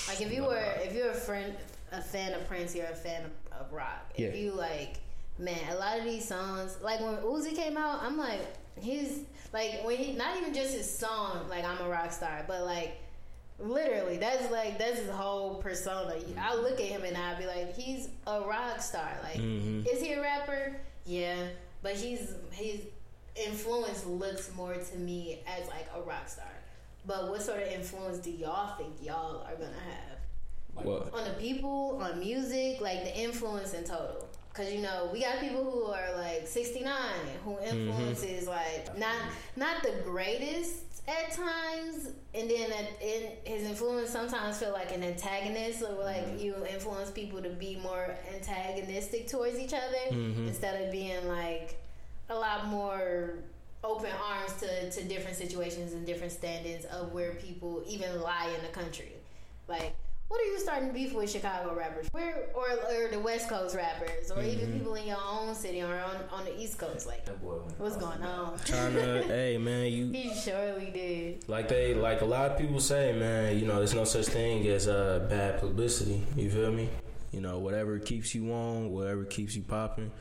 [0.09, 1.55] Like if you were, if you're a friend,
[1.93, 4.13] a fan of Prince, you're a fan of, of rock.
[4.15, 4.97] If you like,
[5.39, 8.41] man, a lot of these songs, like when Uzi came out, I'm like,
[8.81, 9.21] he's
[9.53, 12.97] like when he, not even just his song, like I'm a rock star, but like
[13.63, 16.15] Literally, that's like that's his whole persona.
[16.41, 19.11] I look at him and I be like, he's a rock star.
[19.23, 19.87] Like, Mhm.
[19.87, 20.77] is he a rapper?
[21.05, 21.37] Yeah,
[21.83, 22.81] but he's his
[23.37, 26.47] influence looks more to me as like a rock star.
[27.05, 30.10] But what sort of influence do y'all think y'all are gonna have
[30.77, 31.13] Like, What?
[31.15, 34.29] on the people, on music, like the influence in total?
[34.53, 36.93] Cause you know we got people who are like 69
[37.45, 39.15] who influences like not
[39.57, 45.03] not the greatest at times, and then at, in, his influence sometimes feel like an
[45.05, 50.49] antagonist, or like you influence people to be more antagonistic towards each other Mhm.
[50.49, 51.81] instead of being like
[52.29, 53.35] a lot more
[53.83, 58.63] open arms to, to different situations and different standings of where people even lie in
[58.63, 59.13] the country.
[59.69, 59.95] Like,
[60.31, 62.07] what are you starting beef with Chicago rappers?
[62.13, 65.93] Where or, or the West Coast rappers, or even people in your own city or
[65.93, 67.09] on, on the East Coast?
[67.09, 68.57] Like, boy what's going on?
[68.65, 71.49] Trying to, hey man, you He surely did.
[71.49, 73.59] like they like a lot of people say, man.
[73.59, 76.25] You know, there's no such thing as uh, bad publicity.
[76.37, 76.89] You feel me?
[77.33, 80.13] You know, whatever keeps you on, whatever keeps you popping.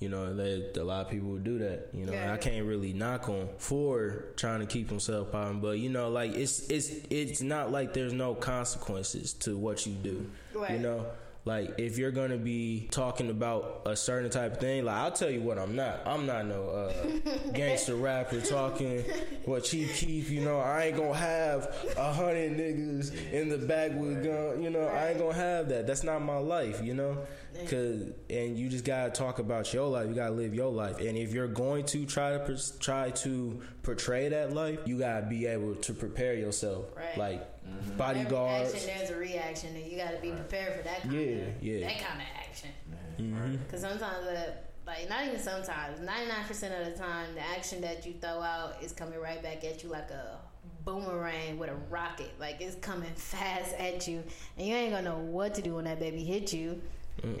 [0.00, 1.88] You know, that a lot of people would do that.
[1.94, 5.78] You know, and I can't really knock on for trying to keep himself popping, but
[5.78, 10.30] you know, like it's it's it's not like there's no consequences to what you do.
[10.74, 11.06] You know,
[11.46, 15.30] like if you're gonna be talking about a certain type of thing, like I'll tell
[15.30, 16.00] you what I'm not.
[16.06, 16.92] I'm not no uh,
[17.52, 19.04] gangster rapper talking
[19.44, 20.30] what Chief Keef.
[20.30, 24.62] You know, I ain't gonna have a hundred niggas in the back with gun.
[24.62, 25.86] You know, I ain't gonna have that.
[25.86, 26.82] That's not my life.
[26.82, 27.26] You know,
[27.68, 30.08] cause and you just gotta talk about your life.
[30.08, 30.98] You gotta live your life.
[30.98, 35.26] And if you're going to try to pers- try to portray that life, you gotta
[35.26, 36.86] be able to prepare yourself.
[36.96, 37.18] Right.
[37.18, 37.78] Like Mm-hmm.
[37.80, 38.74] Every bodyguards.
[38.74, 41.02] action, there's a reaction, and you got to be prepared for that.
[41.02, 41.86] Kind Yeah, of, yeah.
[41.88, 42.68] That kind of action.
[43.18, 43.34] Mm-hmm.
[43.36, 43.56] Mm-hmm.
[43.56, 44.52] Because sometimes, uh,
[44.86, 48.40] like not even sometimes, ninety nine percent of the time, the action that you throw
[48.42, 50.38] out is coming right back at you like a
[50.84, 52.30] boomerang with a rocket.
[52.38, 54.22] Like it's coming fast at you,
[54.58, 56.80] and you ain't gonna know what to do when that baby hit you.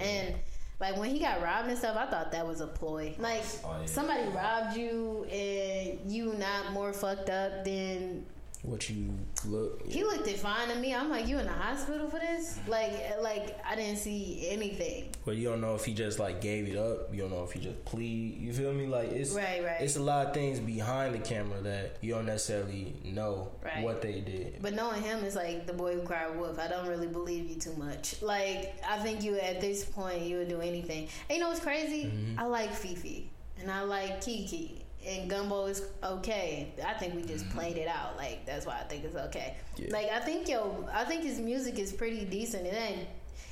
[0.00, 0.36] And
[0.80, 3.14] like when he got robbed and stuff, I thought that was a ploy.
[3.18, 3.86] Like Oh, yeah.
[3.86, 8.24] somebody robbed you, and you not more fucked up than
[8.64, 9.12] What you
[9.44, 9.86] look.
[9.86, 10.94] he looked fine to me.
[10.94, 12.58] I'm like, you in the hospital for this?
[12.66, 15.10] Like, like I didn't see anything.
[15.26, 17.14] But you don't know if he just like gave it up.
[17.14, 18.38] You don't know if he just plead.
[18.38, 18.86] You feel me?
[18.86, 19.80] Like it's Right, right.
[19.82, 23.82] It's a lot of things behind the camera that you don't necessarily know Right.
[23.84, 24.62] what they did.
[24.62, 26.58] But knowing him is like the boy who cried wolf.
[26.58, 28.22] I don't really believe you too much.
[28.22, 31.08] Like, I think you at this point you would do anything.
[31.28, 32.04] And you know what's crazy?
[32.04, 32.38] Mm-hmm.
[32.40, 33.24] I like FEFE
[33.60, 34.83] and I like Kiki.
[35.06, 36.72] And Gummo is okay.
[36.84, 38.16] I think we just played it out.
[38.16, 39.56] Like that's why I think it's okay.
[39.76, 39.88] Yeah.
[39.90, 42.66] Like I think yo, I think his music is pretty decent.
[42.66, 43.08] It ain't.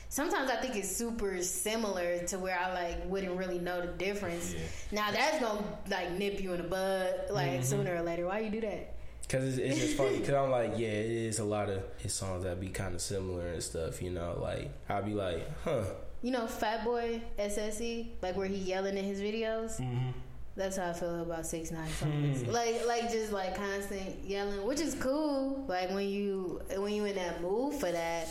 [0.08, 4.52] Sometimes I think it's super similar to where I like wouldn't really know the difference.
[4.54, 4.60] Yeah.
[4.92, 7.62] Now that's gonna like nip you in the bud like Mm-hmm.
[7.62, 8.26] sooner or later.
[8.26, 8.94] Why you do that?
[9.28, 10.18] Cause it's, it's just funny.
[10.26, 13.00] Cause I'm like, yeah, it is a lot of his songs that be kind of
[13.00, 14.02] similar and stuff.
[14.02, 15.84] You know, like I'll be like, huh.
[16.20, 19.80] You know, Fat Boy SSE, like where he yelling in his videos.
[19.80, 20.10] Mm-hmm.
[20.56, 22.46] That's how I feel about six nine songs.
[22.46, 25.64] like, like just like constant yelling, which is cool.
[25.68, 28.28] Like when you when you in that mood for that.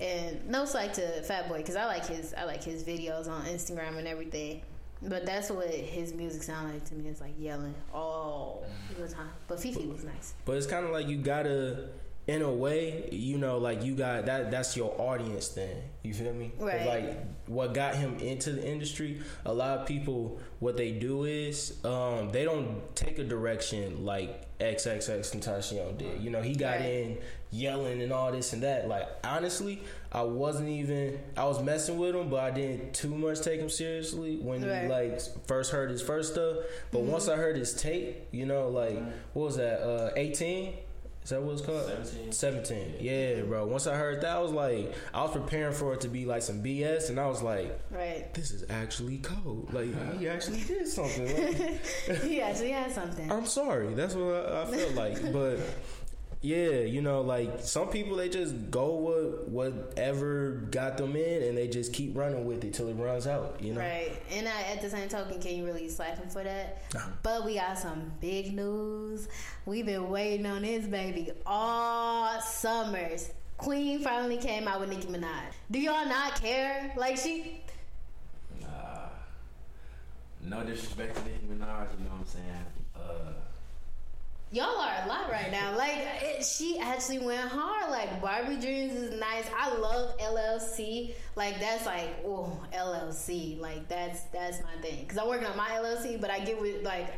[0.00, 3.44] And no slight to Fat Boy, because I like his I like his videos on
[3.44, 4.62] Instagram and everything.
[5.04, 7.08] But that's what his music sounded like to me.
[7.08, 8.64] It's like yelling all
[8.98, 9.30] the time.
[9.48, 10.34] But FEFE was nice.
[10.44, 11.88] But it's kind of like you gotta,
[12.28, 14.50] in a way, you know, like you got that.
[14.50, 15.76] That's your audience then.
[16.02, 16.52] You feel me?
[16.58, 16.86] Right.
[16.86, 17.16] Like
[17.46, 19.20] what got him into the industry.
[19.44, 24.46] A lot of people, what they do is, um, they don't take a direction like
[24.60, 26.20] XXXTentacion did.
[26.22, 26.84] You know, he got Right.
[26.84, 27.18] in
[27.50, 28.88] yelling and all this and that.
[28.88, 31.18] Like honestly, I wasn't even.
[31.36, 34.82] I was messing with him, but I didn't too much take him seriously when Right.
[34.84, 36.56] he like first heard his first stuff.
[36.92, 38.96] But once I heard his tape, you know, like
[39.32, 39.80] what was that?
[39.82, 40.74] Uh, eighteen.
[41.24, 41.86] Is that what it's called?
[41.86, 42.32] 17.
[42.32, 42.94] 17.
[43.00, 43.64] Yeah, bro.
[43.66, 46.42] Once I heard that, I was like, I was preparing for it to be like
[46.42, 48.32] some BS, and I was like, Right.
[48.34, 49.72] this is actually cold.
[49.72, 51.22] Like, he actually did something.
[52.08, 53.30] Like, he actually had something.
[53.30, 53.94] I'm sorry.
[53.94, 55.22] That's what I, I felt like.
[55.32, 55.60] But
[56.42, 61.56] yeah, you know, like some people they just go with whatever got them in, and
[61.56, 63.58] they just keep running with it till it runs out.
[63.60, 63.80] You know.
[63.80, 64.20] Right.
[64.32, 66.82] And I, at the same token, can you really slap him for that?
[66.94, 67.00] Nah.
[67.22, 69.28] But we got some big news.
[69.66, 73.30] We've been waiting on this baby all summers.
[73.56, 75.52] Queen finally came out with Nicki Minaj.
[75.70, 76.92] Do y'all not care?
[76.96, 77.60] Like she
[78.60, 78.68] Nah.
[80.42, 82.66] No disrespect to Nicki Minaj, you know what I'm saying?
[82.96, 83.32] Uh,
[84.52, 85.74] Y'all are a lot right now.
[85.74, 87.90] Like it, she actually went hard.
[87.90, 89.46] Like Barbie Dreams is nice.
[89.58, 91.14] I love LLC.
[91.36, 93.58] Like that's like oh LLC.
[93.58, 95.06] Like that's that's my thing.
[95.06, 97.08] Cause I'm working on my LLC, but I get with like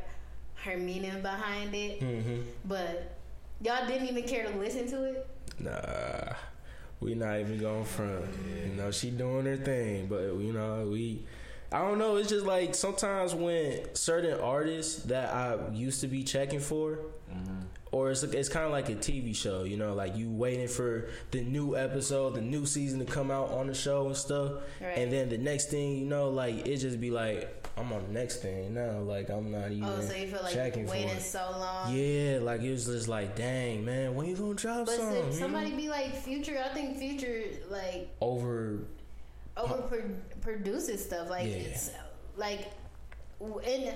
[0.62, 2.00] her meaning behind it.
[2.00, 2.42] Mm-hmm.
[2.66, 3.16] But
[3.60, 5.26] y'all didn't even care to listen to it.
[5.58, 6.34] Nah,
[7.00, 8.26] we not even going front.
[8.64, 11.24] You know, she doing her thing, but you know, we.
[11.74, 12.16] I don't know.
[12.16, 16.98] It's just like sometimes when certain artists that I used to be checking for,
[17.28, 17.62] mm-hmm.
[17.90, 21.08] or it's it's kind of like a TV show, you know, like you waiting for
[21.32, 24.98] the new episode, the new season to come out on the show and stuff, Right.
[24.98, 28.12] and then the next thing you know, like it just be like I'm on the
[28.12, 30.86] next thing now, like I'm not oh, even Oh, so you feel like checking you
[30.86, 31.22] for waiting it.
[31.22, 31.92] so long?
[31.92, 35.16] Yeah, like it was just like, dang man, when you gonna drop But something?
[35.26, 35.76] if you somebody know?
[35.76, 38.84] be like Future, I think Future like over,
[39.56, 41.56] over pro- produces stuff like Yeah.
[41.56, 41.90] it's
[42.36, 42.70] like
[43.40, 43.94] and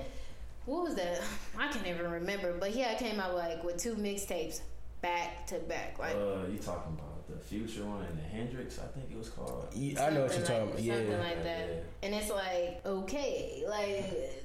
[0.66, 1.20] what was that?
[1.58, 2.52] I can't even remember.
[2.58, 4.60] But yeah, I came out like with two mixtapes
[5.00, 5.98] back to back.
[5.98, 8.78] Like Uh, you talking about the future one and the Hendrix?
[8.78, 9.68] I think it was called.
[9.74, 10.96] Yeah, I know what you're something talking like- about.
[10.96, 11.68] Something Yeah, like that.
[11.68, 11.80] Yeah.
[12.02, 14.44] And it's like, okay, like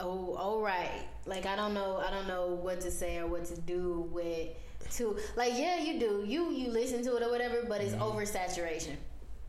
[0.00, 0.90] oh all right.
[1.26, 4.50] Like I don't know I don't know what to say or what to do with
[4.90, 6.24] two like yeah you do.
[6.26, 8.02] You you listen to it or whatever, but it's Mm-hmm.
[8.18, 8.96] oversaturation.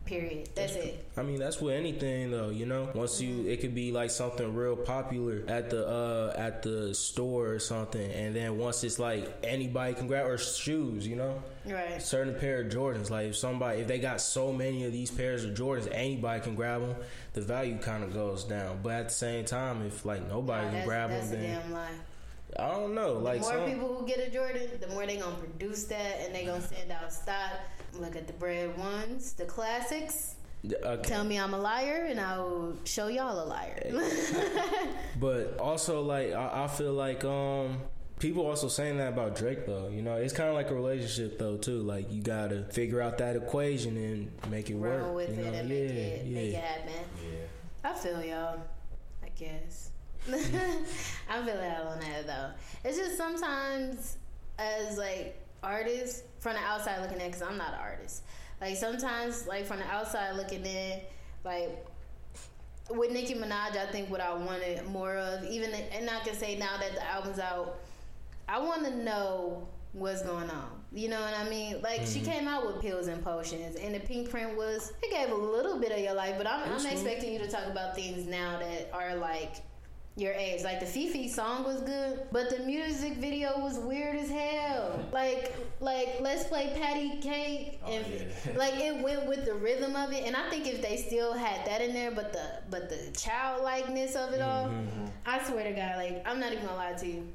[0.06, 0.48] Period.
[0.54, 1.04] That's it.
[1.16, 2.88] I mean, that's with anything though, you know.
[2.94, 7.48] Once you, it could be like something real popular at the uh at the store
[7.48, 12.00] or something, and then once it's like anybody can grab or shoes, you know, Right.
[12.00, 13.10] certain pair of Jordans.
[13.10, 16.54] Like if somebody, if they got so many of these pairs of Jordans, anybody can
[16.54, 16.94] grab them.
[17.32, 18.78] The value kind of goes down.
[18.84, 21.60] But at the same time, if like nobody Nah, can grab that's them, a then
[21.62, 21.90] damn lie.
[22.58, 23.14] I don't know.
[23.14, 26.20] Like the more some, people who get a Jordan, the more they gonna produce that
[26.24, 27.58] and they gonna send out style.
[27.98, 30.34] Look at the bread ones, the classics.
[30.64, 31.08] okay.
[31.08, 33.92] Tell me I'm a liar, and I will show y'all a liar.
[35.20, 37.80] But also, like I, I feel like um
[38.18, 39.88] people also saying that about Drake though.
[39.88, 41.80] You know, it's kind of like a relationship though too.
[41.80, 45.02] Like you gotta figure out that equation and make it work.
[45.02, 45.52] Roll with you know?
[45.52, 46.34] it and yeah, make it yeah.
[46.34, 46.92] make it happen.
[47.22, 47.90] Yeah.
[47.90, 48.60] I feel y'all.
[49.22, 49.90] I guess.
[50.28, 52.50] I feel y'all on that though.
[52.84, 54.18] It's just sometimes
[54.58, 58.22] as like artists from the outside looking in, because I'm not an artist.
[58.60, 61.00] Like sometimes, like from the outside looking in,
[61.44, 61.86] like
[62.90, 66.56] with Nicki Minaj, I think what I wanted more of, even and I can say
[66.56, 67.78] now that the album's out,
[68.48, 70.70] I want to know what's going on.
[70.92, 71.82] You know what I mean?
[71.82, 75.34] Like she came out with pills and potions, and the Pinkprint was it gave a
[75.34, 78.58] little bit of your life, but I'm, I'm expecting you to talk about things now
[78.58, 79.56] that are like
[80.16, 80.62] your age.
[80.64, 85.04] Like the FEFE song was good, but the music video was weird as hell.
[85.12, 88.52] Like like let's play Patty Cake Oh, and yeah.
[88.56, 90.24] like it went with the rhythm of it.
[90.24, 94.16] And I think if they still had that in there, but the but the childlikeness
[94.16, 95.04] of it all, mm-hmm.
[95.26, 97.28] I swear to God, like I'm not even gonna lie to you.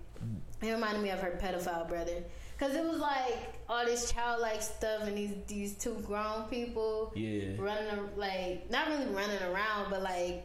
[0.61, 2.23] It reminded me of her pedophile brother.
[2.59, 7.53] Cause it was like all this childlike stuff and these these two grown people Yeah.
[7.57, 10.43] running like not really running around, but like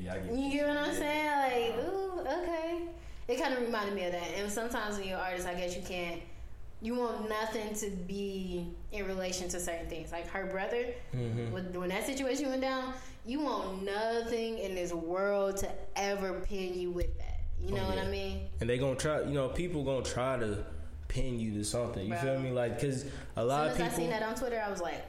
[0.00, 1.76] Yeah, I get you get what I'm saying?
[1.76, 2.80] Like, ooh, okay.
[3.28, 4.28] It kind of reminded me of that.
[4.36, 6.20] And sometimes when you're an artist, I guess you can't.
[6.82, 10.12] You want nothing to be in relation to certain things.
[10.12, 10.84] Like her brother,
[11.14, 11.52] Mm-hmm.
[11.74, 12.92] when, that situation went down,
[13.24, 17.40] you want nothing in this world to ever pin you with that.
[17.64, 17.98] You know Oh, what.
[17.98, 18.42] I mean?
[18.60, 19.22] And they gonna try.
[19.22, 20.64] You know, people gonna try to
[21.08, 22.02] pin you to something.
[22.04, 22.18] You Bro.
[22.22, 22.50] feel me?
[22.52, 24.04] Like, cause a lot As of soon as I people.
[24.12, 25.02] seen that on Twitter, I was like,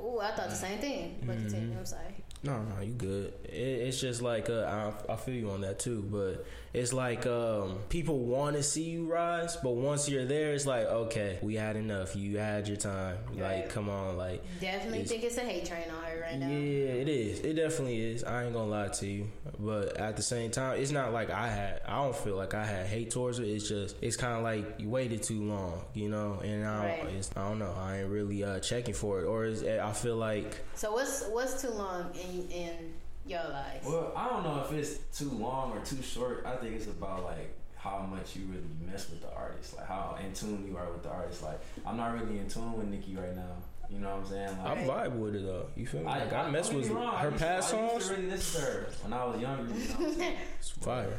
[0.00, 1.18] ooh, I thought the same thing.
[1.24, 1.48] But Mm-hmm.
[1.48, 1.78] continue.
[1.78, 2.23] I'm sorry.
[2.44, 3.32] No, no, you good.
[3.44, 7.24] It, it's just like uh, I, I feel you on that too, but it's like
[7.26, 11.54] um, people want to see you rise, but once you're there, it's like okay, we
[11.54, 12.14] had enough.
[12.16, 13.16] You had your time.
[13.32, 13.68] Like, Right.
[13.68, 16.48] come on, like Definitely It's- think it's a hate train on her right now.
[16.48, 16.54] yeah,
[17.02, 17.40] it is.
[17.40, 18.24] It definitely is.
[18.24, 21.48] I ain't gonna lie to you, but at the same time, it's not like I
[21.48, 21.80] had.
[21.86, 23.44] I don't feel like I had hate towards her.
[23.44, 26.40] It's just it's kind of like you waited too long, you know.
[26.42, 27.28] And I don't, Right.
[27.36, 27.74] I don't know.
[27.78, 31.62] I ain't really uh, checking for it, or is I feel like So what's what's
[31.62, 32.94] too long in in
[33.26, 33.82] your life?
[33.84, 36.44] Well, I don't know if it's too long or too short.
[36.46, 40.16] I think it's about like how much you really mess with the artist, like how
[40.24, 41.42] in tune you are with the artist.
[41.42, 43.56] Like I'm not really in tune with Nicki right now.
[43.90, 44.58] You know what I'm saying?
[44.64, 45.66] Like, I vibe with it though.
[45.76, 46.06] You feel me?
[46.06, 48.08] Like I, mess with get me wrong, I her used to- past I used songs.
[48.08, 49.62] to really listen to her when I was younger.
[49.62, 50.36] You know what I'm saying?
[50.58, 51.18] It's fire.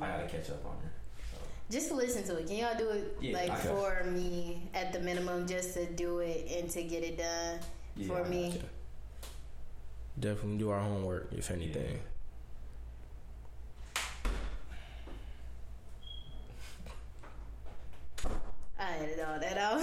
[0.00, 0.92] I gotta catch up on her.
[1.32, 1.38] So.
[1.70, 2.46] Just to listen to it.
[2.46, 6.48] Can y'all do it Yeah, like for me at the minimum, just to do it
[6.58, 7.58] and to get it done
[7.96, 8.50] Yeah, for I me?
[8.52, 8.64] gotcha.
[10.20, 12.00] Definitely do our homework, if anything.
[18.78, 19.82] I edited all that out.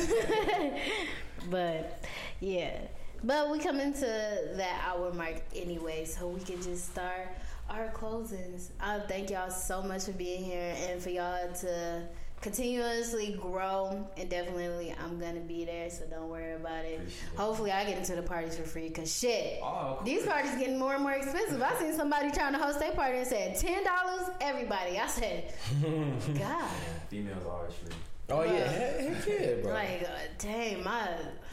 [1.50, 2.04] but
[2.40, 2.80] yeah.
[3.24, 7.30] But we come into that hour mark anyway, so we can just start
[7.70, 8.70] our closings.
[8.80, 12.04] I thank y'all so much for being here and for y'all to
[12.46, 14.08] continuously grow.
[14.18, 17.00] And definitely, I'm gonna be there, so don't worry about it.
[17.00, 17.38] Appreciate it.
[17.40, 19.60] Hopefully, I get into the parties for free, cause shit.
[19.64, 21.62] Oh, These parties getting more and more expensive.
[21.62, 25.00] I seen somebody trying to host their party and said ten dollars everybody.
[25.00, 26.68] I said, God, Yeah,
[27.10, 27.92] females always free.
[28.30, 29.74] Oh yeah, heck, heck yeah, bro.
[29.74, 31.10] Like, uh, dang, my,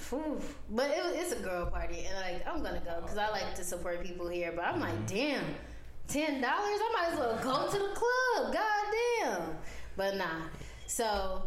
[0.09, 0.41] whew.
[0.71, 3.65] but it, it's a girl party, and like I'm gonna go because I like to
[3.65, 4.53] support people here.
[4.55, 5.17] But I'm like, Mm-hmm.
[5.17, 5.45] damn,
[6.09, 8.53] ten dollars, I might as well go to the club.
[8.55, 8.85] God
[9.21, 9.43] damn.
[9.97, 10.25] But nah.
[10.93, 11.43] So,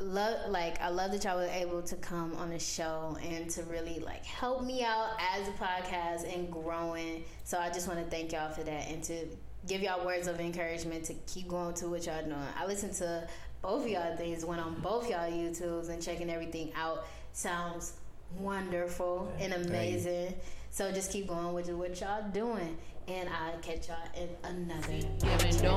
[0.00, 3.62] love like I love that y'all were able to come on the show and to
[3.64, 7.22] really like help me out as a podcast and growing.
[7.44, 9.26] So I just want to thank y'all for that and to
[9.68, 12.38] give y'all words of encouragement to keep going to what y'all doing.
[12.58, 13.28] I listened to
[13.60, 17.04] both of y'all things, went on both y'all YouTubes and checking everything out.
[17.34, 17.92] Sounds
[18.38, 20.34] wonderful and amazing.
[20.70, 22.78] So just keep going with what y'all doing.
[23.14, 24.94] And I'll catch y'all in another.
[25.62, 25.74] No.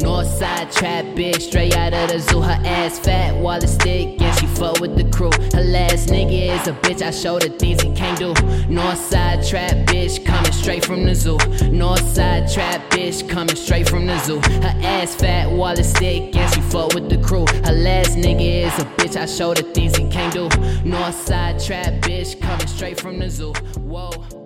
[0.00, 2.40] Northside trap bitch, straight out of the zoo.
[2.40, 5.30] Her ass fat, wallet stick, and she fuck with the crew.
[5.52, 8.34] Her last nigga is a bitch, I showed her things he can't do.
[8.66, 11.38] Northside trap bitch, coming straight from the zoo.
[11.70, 14.40] Northside trap bitch, coming straight from the zoo.
[14.60, 17.46] Her ass fat, wallet stick, and she fuck with the crew.
[17.64, 20.48] Her last nigga is a bitch, I showed her things he can't do.
[20.82, 23.52] Northside trap bitch, coming straight from the zoo.
[23.78, 24.41] Whoa.